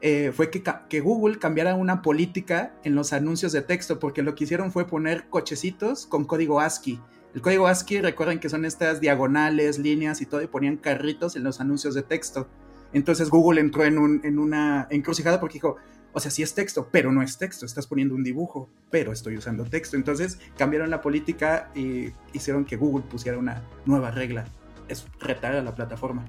eh, 0.01 0.33
fue 0.35 0.51
que, 0.51 0.99
Google 0.99 1.39
cambiara 1.39 1.75
una 1.75 2.01
política 2.01 2.75
en 2.83 2.95
los 2.95 3.13
anuncios 3.13 3.53
de 3.53 3.61
texto, 3.61 3.97
porque 3.97 4.23
lo 4.23 4.35
que 4.35 4.43
hicieron 4.43 4.73
fue 4.73 4.85
poner 4.85 5.29
cochecitos 5.29 6.05
con 6.05 6.25
código 6.25 6.59
ASCII. 6.59 6.99
El 7.33 7.41
código 7.41 7.67
ASCII, 7.67 8.01
recuerden 8.01 8.41
que 8.41 8.49
son 8.49 8.65
estas 8.65 8.99
diagonales, 8.99 9.79
líneas 9.79 10.19
y 10.19 10.25
todo, 10.25 10.41
y 10.41 10.47
ponían 10.47 10.75
carritos 10.75 11.37
en 11.37 11.45
los 11.45 11.61
anuncios 11.61 11.95
de 11.95 12.03
texto. 12.03 12.49
Entonces 12.91 13.29
Google 13.29 13.61
entró 13.61 13.85
en, 13.85 14.19
en 14.25 14.37
una 14.37 14.85
encrucijada 14.91 15.39
porque 15.39 15.53
dijo, 15.53 15.77
o 16.13 16.19
sea, 16.19 16.31
sí 16.31 16.43
es 16.43 16.53
texto, 16.53 16.87
pero 16.91 17.11
no 17.11 17.23
es 17.23 17.37
texto. 17.37 17.65
Estás 17.65 17.87
poniendo 17.87 18.13
un 18.15 18.23
dibujo, 18.23 18.69
pero 18.91 19.11
estoy 19.11 19.35
usando 19.35 19.65
texto. 19.65 19.97
Entonces 19.97 20.39
cambiaron 20.57 20.89
la 20.89 21.01
política 21.01 21.71
y 21.75 22.11
hicieron 22.33 22.65
que 22.65 22.75
Google 22.75 23.03
pusiera 23.03 23.37
una 23.37 23.63
nueva 23.85 24.11
regla. 24.11 24.45
Es 24.87 25.07
retar 25.19 25.55
a 25.55 25.63
la 25.63 25.73
plataforma. 25.73 26.25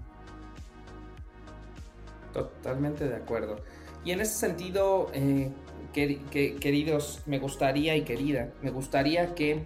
Totalmente 2.32 3.06
de 3.06 3.16
acuerdo. 3.16 3.60
Y 4.04 4.10
en 4.12 4.20
ese 4.20 4.34
sentido, 4.34 5.10
eh, 5.12 5.50
queridos, 5.92 7.22
me 7.26 7.38
gustaría 7.38 7.96
y 7.96 8.02
querida, 8.02 8.52
me 8.62 8.70
gustaría 8.70 9.34
que, 9.34 9.64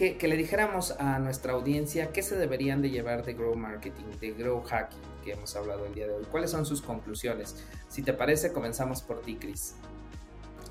que, 0.00 0.16
que, 0.16 0.28
le 0.28 0.36
dijéramos 0.38 0.92
a 0.92 1.18
nuestra 1.18 1.52
audiencia 1.52 2.10
qué 2.10 2.22
se 2.22 2.34
deberían 2.34 2.80
de 2.80 2.88
llevar 2.88 3.22
de 3.22 3.34
Grow 3.34 3.54
Marketing, 3.54 4.06
de 4.18 4.30
Grow 4.30 4.62
Hacking 4.62 4.98
que 5.22 5.32
hemos 5.32 5.54
hablado 5.56 5.84
el 5.84 5.94
día 5.94 6.06
de 6.06 6.14
hoy. 6.14 6.24
¿Cuáles 6.30 6.52
son 6.52 6.64
sus 6.64 6.80
conclusiones? 6.80 7.62
Si 7.90 8.00
te 8.00 8.14
parece, 8.14 8.50
comenzamos 8.50 9.02
por 9.02 9.20
ti, 9.20 9.36
Cris. 9.36 9.74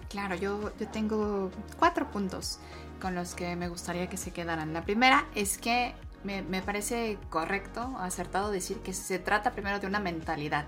Claro, 0.09 0.33
yo, 0.33 0.71
yo 0.79 0.87
tengo 0.87 1.51
cuatro 1.77 2.09
puntos 2.09 2.57
con 2.99 3.13
los 3.13 3.35
que 3.35 3.55
me 3.55 3.69
gustaría 3.69 4.09
que 4.09 4.17
se 4.17 4.31
quedaran. 4.31 4.73
La 4.73 4.83
primera 4.83 5.27
es 5.35 5.59
que 5.59 5.93
me, 6.23 6.41
me, 6.41 6.63
parece 6.63 7.19
correcto, 7.29 7.81
acertado 7.99 8.49
decir 8.49 8.77
que 8.77 8.93
se 8.93 9.19
trata 9.19 9.51
primero 9.51 9.79
de 9.79 9.85
una 9.85 9.99
mentalidad, 9.99 10.65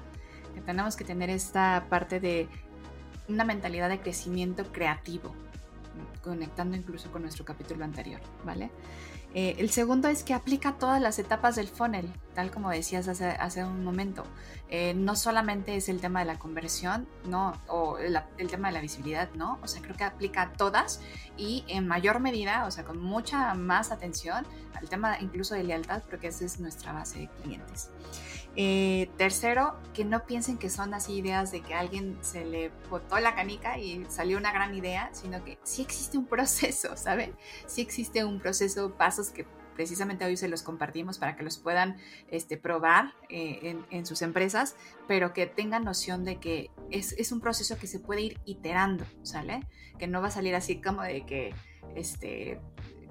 que 0.53 0.61
tenemos 0.61 0.95
que 0.95 1.03
tener 1.03 1.31
esta 1.31 1.87
parte 1.89 2.19
de 2.19 2.47
una 3.27 3.43
mentalidad 3.43 3.89
de 3.89 3.99
crecimiento 4.01 4.71
creativo, 4.71 5.33
conectando 6.23 6.75
incluso 6.77 7.11
con 7.11 7.21
nuestro 7.23 7.45
capítulo 7.45 7.83
anterior, 7.83 8.21
¿vale? 8.45 8.71
Eh, 9.33 9.55
el 9.59 9.69
segundo 9.69 10.09
es 10.09 10.23
que 10.23 10.33
aplica 10.33 10.73
todas 10.73 11.01
las 11.01 11.17
etapas 11.17 11.55
del 11.55 11.67
funnel, 11.67 12.11
tal 12.35 12.51
como 12.51 12.69
decías 12.69 13.07
hace, 13.07 13.27
hace 13.29 13.63
un 13.63 13.83
momento. 13.83 14.25
Eh, 14.69 14.93
no 14.93 15.15
solamente 15.15 15.75
es 15.77 15.87
el 15.87 16.01
tema 16.01 16.19
de 16.19 16.25
la 16.25 16.37
conversión, 16.37 17.07
¿no? 17.25 17.53
O 17.67 17.97
el, 17.97 18.19
tema 18.49 18.67
de 18.67 18.73
la 18.73 18.81
visibilidad, 18.81 19.29
¿no? 19.35 19.57
O 19.63 19.67
sea, 19.67 19.81
creo 19.81 19.95
que 19.95 20.03
aplica 20.03 20.41
a 20.41 20.53
todas 20.53 20.99
y 21.37 21.63
en 21.69 21.87
mayor 21.87 22.19
medida, 22.19 22.65
o 22.65 22.71
sea, 22.71 22.83
con 22.83 23.01
mucha 23.01 23.53
más 23.53 23.91
atención 23.91 24.45
al 24.73 24.89
tema 24.89 25.17
incluso 25.21 25.55
de 25.55 25.63
lealtad, 25.63 26.03
porque 26.09 26.27
esa 26.27 26.43
es 26.43 26.59
nuestra 26.59 26.91
base 26.91 27.19
de 27.19 27.29
clientes. 27.41 27.89
Eh, 28.57 29.09
tercero, 29.17 29.77
que 29.93 30.03
no 30.03 30.25
piensen 30.25 30.57
que 30.57 30.69
son 30.69 30.93
así 30.93 31.13
ideas 31.13 31.51
de 31.51 31.61
que 31.61 31.73
alguien 31.73 32.17
se 32.21 32.43
le 32.43 32.69
botó 32.89 33.17
la 33.19 33.33
canica 33.33 33.77
y 33.77 34.05
salió 34.09 34.37
una 34.37 34.51
gran 34.51 34.75
idea, 34.75 35.09
sino 35.13 35.43
que 35.43 35.57
sí 35.63 35.81
existe 35.81 36.17
un 36.17 36.25
proceso, 36.25 36.97
¿saben? 36.97 37.33
Sí 37.65 37.81
existe 37.81 38.25
un 38.25 38.39
proceso, 38.39 38.93
pasos 38.95 39.29
que 39.29 39.45
precisamente 39.75 40.25
hoy 40.25 40.35
se 40.35 40.49
los 40.49 40.63
compartimos 40.63 41.17
para 41.17 41.35
que 41.37 41.43
los 41.43 41.57
puedan 41.57 41.97
este, 42.29 42.57
probar 42.57 43.13
eh, 43.29 43.77
en, 43.89 44.05
sus 44.05 44.21
empresas, 44.21 44.75
pero 45.07 45.33
que 45.33 45.47
tengan 45.47 45.85
noción 45.85 46.25
de 46.25 46.39
que 46.39 46.69
es, 46.91 47.13
es, 47.13 47.31
un 47.31 47.39
proceso 47.39 47.77
que 47.77 47.87
se 47.87 47.99
puede 47.99 48.21
ir 48.21 48.39
iterando, 48.45 49.05
¿sale? 49.23 49.61
Que 49.97 50.07
no 50.07 50.21
va 50.21 50.27
a 50.27 50.31
salir 50.31 50.55
así 50.55 50.81
como 50.81 51.03
de 51.03 51.25
que 51.25 51.55
este, 51.95 52.59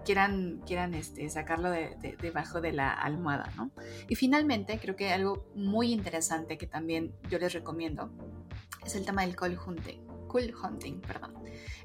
quieran, 0.05 0.63
quieran 0.67 0.95
este, 0.95 1.29
sacarlo 1.31 1.71
de, 1.71 2.17
debajo 2.21 2.61
de 2.61 2.73
la 2.73 2.93
almohada, 2.93 3.53
¿no? 3.57 3.71
Y 4.09 4.15
finalmente, 4.15 4.79
creo 4.79 4.97
que 4.97 5.13
algo 5.13 5.47
muy 5.55 5.93
interesante 5.93 6.59
que 6.59 6.67
también 6.67 7.15
yo 7.29 7.39
les 7.39 7.53
recomiendo 7.53 8.11
es 8.85 8.95
el 8.95 9.05
tema 9.05 9.23
del 9.23 9.37
call 9.37 9.59
hunting. 9.59 10.01
Cool 10.29 10.55
hunting, 10.63 11.01
perdón. 11.01 11.35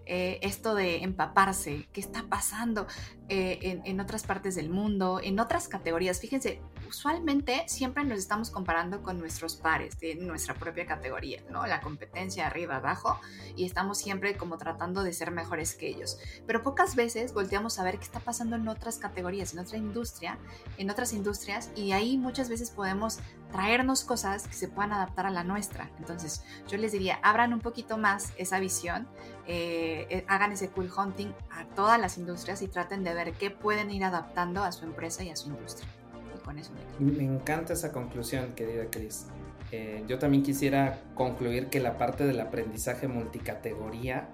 eh, 0.05 0.39
esto 0.41 0.75
de 0.75 1.03
empaparse, 1.03 1.87
qué 1.91 1.99
está 1.99 2.27
pasando 2.29 2.87
eh, 3.27 3.81
en, 3.83 3.99
otras 3.99 4.23
partes 4.23 4.53
del 4.53 4.69
mundo, 4.69 5.19
en 5.23 5.39
otras 5.39 5.67
categorías. 5.67 6.19
Fíjense, 6.19 6.61
usualmente 6.87 7.63
siempre 7.67 8.03
nos 8.05 8.19
estamos 8.19 8.51
comparando 8.51 9.01
con 9.01 9.17
nuestros 9.17 9.55
pares 9.55 9.99
de 9.99 10.13
nuestra 10.13 10.53
propia 10.53 10.85
categoría, 10.85 11.41
¿no? 11.49 11.65
La 11.65 11.81
competencia 11.81 12.45
arriba, 12.45 12.75
abajo, 12.75 13.19
y 13.55 13.65
estamos 13.65 13.97
siempre 13.97 14.37
como 14.37 14.59
tratando 14.59 15.01
de 15.01 15.11
ser 15.11 15.31
mejores 15.31 15.73
que 15.73 15.87
ellos. 15.87 16.19
Pero 16.45 16.61
pocas 16.61 16.95
veces 16.95 17.33
volteamos 17.33 17.79
a 17.79 17.83
ver 17.83 17.97
qué 17.97 18.03
está 18.03 18.19
pasando 18.19 18.57
en 18.57 18.67
otras 18.67 18.99
categorías, 18.99 19.53
en 19.53 19.59
otra 19.59 19.77
industria, 19.77 20.37
en 20.77 20.91
otras 20.91 21.11
industrias, 21.11 21.71
y 21.75 21.93
ahí 21.93 22.19
muchas 22.19 22.47
veces 22.47 22.69
podemos 22.69 23.19
traernos 23.51 24.03
cosas 24.03 24.47
que 24.47 24.53
se 24.53 24.67
puedan 24.67 24.93
adaptar 24.93 25.25
a 25.25 25.31
la 25.31 25.43
nuestra. 25.43 25.89
Entonces, 25.97 26.43
yo 26.67 26.77
les 26.77 26.91
diría, 26.91 27.19
abran 27.23 27.53
un 27.53 27.61
poquito 27.61 27.97
más 27.97 28.33
esa 28.37 28.59
visión, 28.59 29.07
eh, 29.47 30.05
eh, 30.09 30.25
hagan 30.27 30.51
ese 30.51 30.69
cool 30.69 30.91
hunting 30.95 31.31
a 31.51 31.65
todas 31.75 31.99
las 31.99 32.17
industrias 32.17 32.61
y 32.61 32.67
traten 32.67 33.03
de 33.03 33.14
ver 33.15 33.33
qué 33.33 33.49
pueden 33.49 33.89
ir 33.89 34.03
adaptando 34.03 34.63
a 34.63 34.71
su 34.71 34.85
empresa 34.85 35.23
y 35.23 35.29
a 35.31 35.35
su 35.35 35.49
industria. 35.49 35.89
Y 36.35 36.39
con 36.39 36.59
eso 36.59 36.71
me, 36.99 37.11
me 37.11 37.23
encanta 37.23 37.73
esa 37.73 37.91
conclusión, 37.91 38.53
querida 38.53 38.85
Cris. 38.91 39.27
Eh, 39.71 40.03
yo 40.07 40.19
también 40.19 40.43
quisiera 40.43 41.01
concluir 41.15 41.67
que 41.69 41.79
la 41.79 41.97
parte 41.97 42.25
del 42.25 42.39
aprendizaje 42.39 43.07
multicategoría 43.07 44.29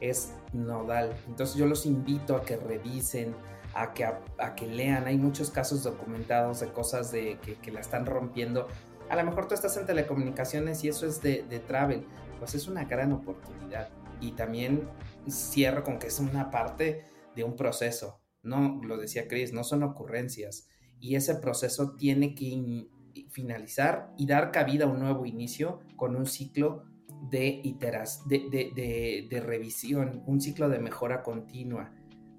es 0.00 0.32
nodal. 0.52 1.16
Entonces 1.26 1.56
yo 1.56 1.66
los 1.66 1.86
invito 1.86 2.36
a 2.36 2.42
que 2.42 2.56
revisen, 2.56 3.34
a 3.74 3.92
que, 3.92 4.04
a, 4.04 4.54
que 4.54 4.66
lean. 4.66 5.06
Hay 5.06 5.16
muchos 5.16 5.50
casos 5.50 5.82
documentados 5.82 6.60
de 6.60 6.68
cosas 6.68 7.10
de, 7.10 7.38
que, 7.62 7.72
la 7.72 7.80
están 7.80 8.06
rompiendo. 8.06 8.68
A 9.08 9.16
lo 9.16 9.24
mejor 9.24 9.48
tú 9.48 9.54
estás 9.54 9.76
en 9.76 9.86
telecomunicaciones 9.86 10.84
y 10.84 10.88
eso 10.88 11.06
es 11.06 11.22
de, 11.22 11.44
de 11.48 11.60
travel. 11.60 12.06
Pues 12.38 12.54
es 12.54 12.68
una 12.68 12.84
gran 12.84 13.12
oportunidad. 13.12 13.88
Y 14.20 14.32
también 14.32 14.88
cierro 15.28 15.82
con 15.82 15.98
que 15.98 16.08
es 16.08 16.18
una 16.18 16.50
parte 16.50 17.04
de 17.34 17.44
un 17.44 17.56
proceso. 17.56 18.20
No, 18.44 18.80
lo 18.84 18.96
decía 18.96 19.26
Chris, 19.28 19.52
no 19.52 19.64
son 19.64 19.82
ocurrencias. 19.82 20.68
Y 21.00 21.16
ese 21.16 21.36
proceso 21.36 21.96
tiene 21.96 22.34
que 22.34 22.86
finalizar 23.30 24.12
y 24.16 24.26
dar 24.26 24.50
cabida 24.50 24.84
a 24.84 24.88
un 24.88 25.00
nuevo 25.00 25.26
inicio 25.26 25.80
con 25.96 26.16
un 26.16 26.26
ciclo 26.26 26.84
de 27.30 27.60
iteras, 27.62 28.26
de, 28.28 28.48
de, 28.50 29.26
de 29.28 29.40
revisión, 29.40 30.22
un 30.26 30.40
ciclo 30.40 30.68
de 30.68 30.78
mejora 30.78 31.22
continua 31.22 31.92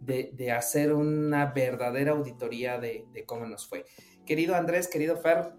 de, 0.06 0.52
hacer 0.52 0.94
una 0.94 1.48
verdadera 1.48 2.12
auditoría 2.12 2.80
de, 2.80 3.06
cómo 3.26 3.46
nos 3.46 3.68
fue. 3.68 3.86
Querido 4.26 4.56
Andrés, 4.56 4.88
querido 4.88 5.18
Fer, 5.18 5.54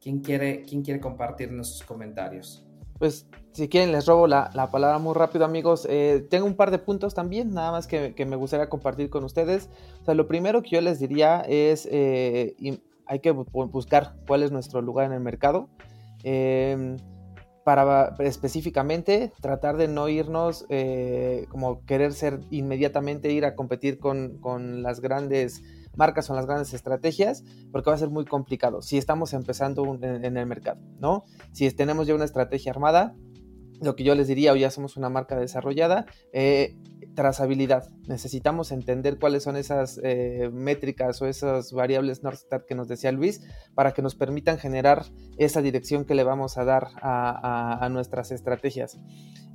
¿quién 0.00 0.20
quiere, 0.20 0.62
quién 0.62 0.82
quiere 0.82 1.00
compartirnos 1.00 1.70
sus 1.70 1.86
comentarios? 1.86 2.66
Pues 2.98 3.28
si 3.56 3.68
quieren 3.68 3.90
les 3.90 4.06
robo 4.06 4.26
la, 4.26 4.50
palabra 4.70 4.98
muy 4.98 5.14
rápido 5.14 5.44
amigos. 5.44 5.86
Eh, 5.90 6.26
tengo 6.30 6.46
un 6.46 6.56
par 6.56 6.70
de 6.70 6.78
puntos 6.78 7.14
también, 7.14 7.54
nada 7.54 7.72
más 7.72 7.86
que, 7.86 8.14
me 8.26 8.36
gustaría 8.36 8.68
compartir 8.68 9.08
con 9.08 9.24
ustedes. 9.24 9.70
O 10.02 10.04
sea, 10.04 10.14
lo 10.14 10.28
primero 10.28 10.62
que 10.62 10.70
yo 10.70 10.80
les 10.80 10.98
diría 10.98 11.40
es, 11.40 11.88
eh, 11.90 12.54
hay 13.06 13.20
que 13.20 13.30
buscar 13.30 14.14
cuál 14.26 14.42
es 14.42 14.52
nuestro 14.52 14.82
lugar 14.82 15.06
en 15.06 15.12
el 15.12 15.20
mercado. 15.20 15.68
Eh, 16.22 16.96
para 17.66 18.14
específicamente 18.20 19.32
tratar 19.40 19.76
de 19.76 19.88
no 19.88 20.08
irnos 20.08 20.66
eh, 20.68 21.46
como 21.48 21.84
querer 21.84 22.12
ser 22.12 22.38
inmediatamente 22.52 23.32
ir 23.32 23.44
a 23.44 23.56
competir 23.56 23.98
con, 23.98 24.84
las 24.84 25.00
grandes 25.00 25.64
marcas 25.96 26.30
o 26.30 26.34
las 26.36 26.46
grandes 26.46 26.72
estrategias, 26.74 27.42
porque 27.72 27.90
va 27.90 27.96
a 27.96 27.98
ser 27.98 28.08
muy 28.08 28.24
complicado 28.24 28.82
si 28.82 28.98
estamos 28.98 29.32
empezando 29.32 29.98
en, 30.00 30.36
el 30.36 30.46
mercado, 30.46 30.80
¿no? 31.00 31.24
Si 31.50 31.68
tenemos 31.72 32.06
ya 32.06 32.14
una 32.14 32.24
estrategia 32.24 32.70
armada, 32.70 33.16
lo 33.80 33.96
que 33.96 34.04
yo 34.04 34.14
les 34.14 34.28
diría, 34.28 34.52
o 34.52 34.56
ya 34.56 34.70
somos 34.70 34.96
una 34.96 35.08
marca 35.08 35.36
desarrollada, 35.36 36.06
eh, 36.32 36.76
trazabilidad. 37.14 37.88
Necesitamos 38.06 38.72
entender 38.72 39.18
cuáles 39.18 39.42
son 39.42 39.56
esas 39.56 40.00
eh, 40.02 40.50
métricas 40.52 41.20
o 41.22 41.26
esas 41.26 41.72
variables 41.72 42.22
North 42.22 42.38
Star 42.38 42.64
que 42.66 42.74
nos 42.74 42.88
decía 42.88 43.12
Luis 43.12 43.42
para 43.74 43.92
que 43.92 44.02
nos 44.02 44.14
permitan 44.14 44.58
generar 44.58 45.04
esa 45.38 45.62
dirección 45.62 46.04
que 46.04 46.14
le 46.14 46.24
vamos 46.24 46.58
a 46.58 46.64
dar 46.64 46.88
a 47.02 47.88
nuestras 47.90 48.32
estrategias. 48.32 48.98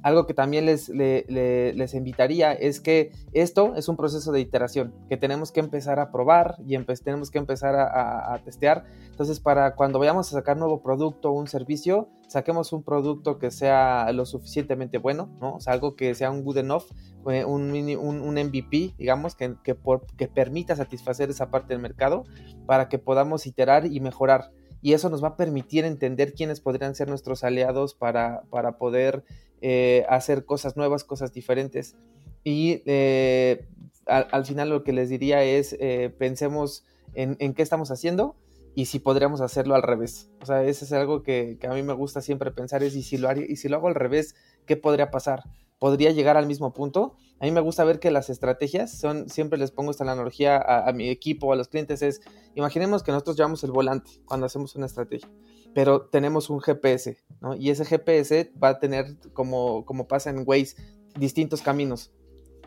Algo 0.04 0.26
que 0.26 0.34
también 0.34 0.66
les, 0.66 0.90
les 0.90 1.94
invitaría 1.94 2.54
es 2.54 2.80
que 2.80 3.12
esto 3.34 3.76
es 3.76 3.88
un 3.88 3.98
proceso 3.98 4.32
de 4.32 4.40
iteración, 4.40 4.96
que 5.08 5.18
tenemos 5.18 5.52
que 5.52 5.60
empezar 5.60 6.00
a 6.00 6.12
probar 6.12 6.56
y 6.66 6.76
tenemos 7.04 7.30
que 7.30 7.38
empezar 7.38 7.76
a, 7.76 8.40
testear. 8.44 8.86
Entonces, 9.12 9.40
para 9.40 9.76
cuando 9.76 10.00
vayamos 10.00 10.28
a 10.30 10.38
sacar 10.38 10.58
nuevo 10.58 10.82
producto 10.82 11.30
o 11.30 11.34
un 11.34 11.48
servicio, 11.48 12.10
saquemos 12.32 12.74
un 12.74 12.84
producto 12.84 13.38
que 13.40 13.52
sea 13.52 14.12
lo 14.14 14.26
suficientemente 14.26 14.98
bueno, 14.98 15.36
¿no? 15.40 15.56
O 15.56 15.60
sea, 15.60 15.74
algo 15.74 15.96
que 15.96 16.16
sea 16.16 16.32
un 16.32 16.44
good 16.44 16.58
enough, 16.58 16.86
eh, 17.30 17.46
un, 17.46 17.72
un, 17.72 18.22
un 18.22 18.34
MVP, 18.36 18.96
digamos, 18.98 19.36
que, 19.36 19.56
que, 19.64 19.76
que 20.18 20.28
permita 20.28 20.76
satisfacer 20.76 21.30
esa 21.30 21.52
parte 21.52 21.74
del 21.74 21.82
mercado 21.82 22.24
para 22.66 22.90
que 22.90 23.00
podamos 23.00 23.46
iterar 23.46 23.86
y 23.86 24.00
mejorar 24.00 24.52
y 24.82 24.94
eso 24.94 25.10
nos 25.10 25.24
va 25.24 25.30
a 25.30 25.38
permitir 25.38 25.86
entender 25.86 26.34
quiénes 26.34 26.60
podrían 26.60 26.96
ser 26.96 27.08
nuestros 27.08 27.44
aliados 27.44 27.94
para, 27.94 28.44
para 28.50 28.78
poder 28.78 29.24
eh, 29.62 30.06
hacer 30.10 30.46
cosas 30.46 30.76
nuevas, 30.76 31.04
cosas 31.04 31.34
diferentes. 31.34 31.96
Y 32.44 32.82
eh, 32.86 33.68
al, 34.08 34.46
final 34.46 34.70
lo 34.70 34.84
que 34.84 34.92
les 34.92 35.10
diría 35.10 35.44
es, 35.44 35.78
eh, 35.80 36.12
pensemos 36.18 36.84
en, 37.14 37.36
qué 37.54 37.62
estamos 37.62 37.92
haciendo 37.92 38.36
y 38.76 38.86
si 38.86 39.00
podríamos 39.00 39.42
hacerlo 39.42 39.76
al 39.76 39.84
revés. 39.84 40.30
O 40.42 40.46
sea, 40.46 40.64
eso 40.64 40.86
es 40.86 40.92
algo 40.94 41.24
que, 41.24 41.58
a 41.68 41.74
mí 41.74 41.84
me 41.84 41.94
gusta 41.94 42.22
siempre 42.22 42.52
pensar, 42.52 42.84
es, 42.84 42.96
y 42.96 43.04
si, 43.04 43.18
lo 43.18 43.30
haría, 43.30 43.46
y 43.48 43.56
si 43.56 43.70
lo 43.70 43.78
hago 43.78 43.88
al 43.88 43.96
revés, 43.96 44.36
¿qué 44.66 44.78
podría 44.78 45.12
pasar? 45.12 45.44
¿Podría 45.80 46.12
llegar 46.12 46.38
al 46.38 46.46
mismo 46.46 46.74
punto? 46.74 47.16
A 47.40 47.46
mí 47.46 47.52
me 47.52 47.62
gusta 47.62 47.84
ver 47.84 48.00
que 48.00 48.12
las 48.12 48.30
estrategias 48.30 48.92
son, 48.92 49.30
siempre 49.30 49.58
les 49.58 49.72
pongo 49.72 49.92
esta 49.92 50.04
analogía 50.04 50.58
a, 50.58 50.88
a 50.88 50.94
mi 50.94 51.10
equipo, 51.10 51.52
a 51.52 51.56
los 51.56 51.68
clientes, 51.68 52.02
es, 52.02 52.22
imaginemos 52.56 53.04
que 53.04 53.12
nosotros 53.12 53.38
llevamos 53.38 53.64
el 53.64 53.72
volante 53.72 54.12
cuando 54.26 54.46
hacemos 54.46 54.76
una 54.76 54.86
estrategia 54.86 55.30
pero 55.74 56.02
tenemos 56.02 56.50
un 56.50 56.60
GPS, 56.60 57.18
¿no? 57.40 57.56
Y 57.56 57.70
ese 57.70 57.86
GPS 57.86 58.52
va 58.62 58.70
a 58.70 58.80
tener, 58.80 59.18
como, 59.34 59.86
como 59.86 60.08
pasa 60.08 60.30
en 60.30 60.44
Waze, 60.46 60.76
distintos 61.18 61.62
caminos. 61.62 62.12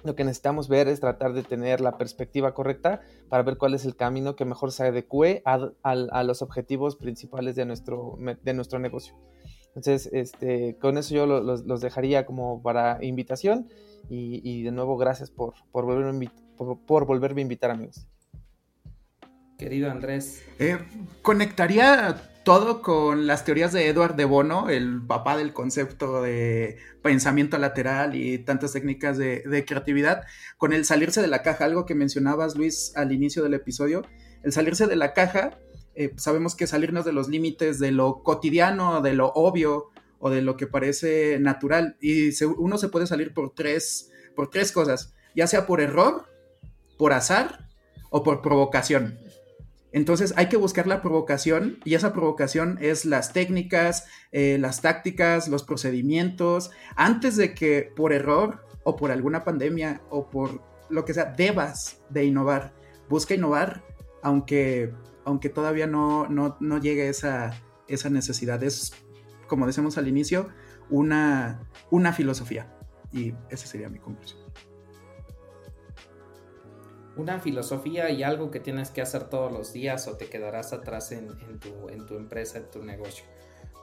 Lo 0.05 0.14
que 0.14 0.23
necesitamos 0.25 0.69
ver 0.69 0.87
es 0.87 1.01
tratar 1.01 1.33
de 1.33 1.43
tener 1.43 1.81
la 1.81 1.97
perspectiva 1.97 2.53
correcta 2.53 3.01
para 3.29 3.43
ver 3.43 3.57
cuál 3.57 3.75
es 3.75 3.85
el 3.87 3.97
camino 3.97 4.37
que 4.37 4.45
mejor 4.45 4.71
se 4.71 4.85
adecue 4.85 5.43
a, 5.45 6.23
los 6.23 6.43
objetivos 6.43 6.97
principales 6.97 7.57
de 7.57 7.64
nuestro, 7.64 8.19
de 8.43 8.55
nuestro 8.55 8.79
negocio. 8.79 9.14
Entonces, 9.69 10.09
este, 10.12 10.77
con 10.77 10.99
eso 10.99 11.14
yo 11.14 11.27
los, 11.27 11.81
dejaría 11.81 12.27
como 12.27 12.62
para 12.62 13.03
invitación 13.03 13.69
y, 14.09 14.62
de 14.62 14.71
nuevo 14.71 14.97
gracias 14.97 15.31
por, 15.31 15.55
por, 15.73 15.87
volverme, 15.87 16.31
por 16.57 17.07
volverme 17.07 17.40
a 17.40 17.43
invitar 17.43 17.71
amigos. 17.71 18.07
Querido 19.59 19.90
Andrés. 19.90 20.45
Eh, 20.59 20.79
conectaría 21.23 22.21
todo 22.45 22.83
con 22.83 23.27
las 23.27 23.45
teorías 23.45 23.73
de 23.73 23.89
Edward 23.89 24.17
de 24.17 24.27
Bono, 24.27 24.69
el 24.69 25.01
papá 25.07 25.37
del 25.37 25.55
concepto 25.55 26.23
de 26.23 26.77
pensamiento 27.03 27.57
lateral 27.59 28.15
y 28.15 28.39
tantas 28.39 28.73
técnicas 28.73 29.17
de, 29.17 29.65
creatividad, 29.67 30.25
con 30.59 30.73
el 30.75 30.85
salirse 30.85 31.23
de 31.23 31.27
la 31.27 31.43
caja, 31.43 31.65
algo 31.65 31.87
que 31.87 31.95
mencionabas 31.95 32.55
Luis 32.55 32.93
al 32.97 33.13
inicio 33.13 33.43
del 33.43 33.55
episodio, 33.55 34.03
el 34.43 34.53
salirse 34.53 34.87
de 34.87 34.97
la 34.97 35.15
caja, 35.15 35.59
eh, 35.95 36.13
sabemos 36.17 36.55
que 36.55 36.67
salirnos 36.67 37.07
de 37.07 37.13
los 37.13 37.29
límites 37.29 37.79
de 37.79 37.93
lo 37.93 38.23
cotidiano, 38.23 39.01
de 39.01 39.15
lo 39.15 39.29
obvio 39.29 39.91
o 40.19 40.29
de 40.29 40.43
lo 40.43 40.57
que 40.57 40.67
parece 40.67 41.39
natural, 41.41 41.97
y 42.01 42.31
uno 42.45 42.77
se 42.77 42.91
puede 42.91 43.07
salir 43.07 43.33
por 43.33 43.55
tres, 43.55 44.13
por 44.37 44.51
tres 44.51 44.71
cosas, 44.71 45.15
ya 45.35 45.47
sea 45.47 45.67
por 45.67 45.81
error, 45.81 46.27
por 46.99 47.15
azar 47.15 47.69
o 48.11 48.23
por 48.23 48.43
provocación. 48.43 49.19
Entonces 49.95 50.35
hay 50.37 50.49
que 50.49 50.57
buscar 50.57 50.89
la 50.89 51.01
provocación 51.03 51.79
y 51.85 51.95
esa 51.95 52.13
provocación 52.13 52.79
es 52.81 53.05
las 53.05 53.33
técnicas, 53.33 54.09
eh, 54.33 54.59
las 54.59 54.81
tácticas, 54.83 55.47
los 55.47 55.63
procedimientos, 55.63 56.73
antes 56.97 57.37
de 57.37 57.55
que 57.55 57.93
por 57.95 58.13
error 58.13 58.67
o 58.83 58.97
por 58.97 59.13
alguna 59.13 59.45
pandemia 59.45 60.03
o 60.11 60.31
por 60.31 60.63
lo 60.91 61.05
que 61.05 61.15
sea 61.15 61.27
debas 61.27 62.03
de 62.11 62.25
innovar. 62.25 62.75
Busca 63.09 63.35
innovar 63.35 63.85
aunque, 64.21 64.93
aunque 65.25 65.49
todavía 65.49 65.87
no, 65.87 66.27
no, 66.27 66.57
no 66.59 66.79
llegue 66.79 67.09
esa, 67.09 67.53
esa 67.87 68.11
necesidad. 68.11 68.65
Es, 68.65 68.95
como 69.47 69.65
decimos 69.65 69.97
al 69.97 70.09
inicio, 70.09 70.49
una, 70.91 71.71
una 71.93 72.13
filosofía. 72.13 72.77
Y 73.13 73.33
esa 73.49 73.69
sería 73.69 73.89
mi 73.89 74.01
conclusión 74.01 74.45
una 77.17 77.40
filosofía 77.40 78.10
y 78.10 78.23
algo 78.23 78.50
que 78.50 78.60
tienes 78.60 78.90
que 78.90 79.02
hacer 79.02 79.25
todos 79.25 79.52
los 79.52 79.73
días 79.73 80.08
o 80.08 80.17
te 80.17 80.27
quedarás 80.27 80.73
atrás 80.73 81.12
en, 81.12 81.29
tu, 81.58 82.17
empresa, 82.17 82.58
en 82.58 82.71
tu 82.71 82.83
negocio. 82.83 83.25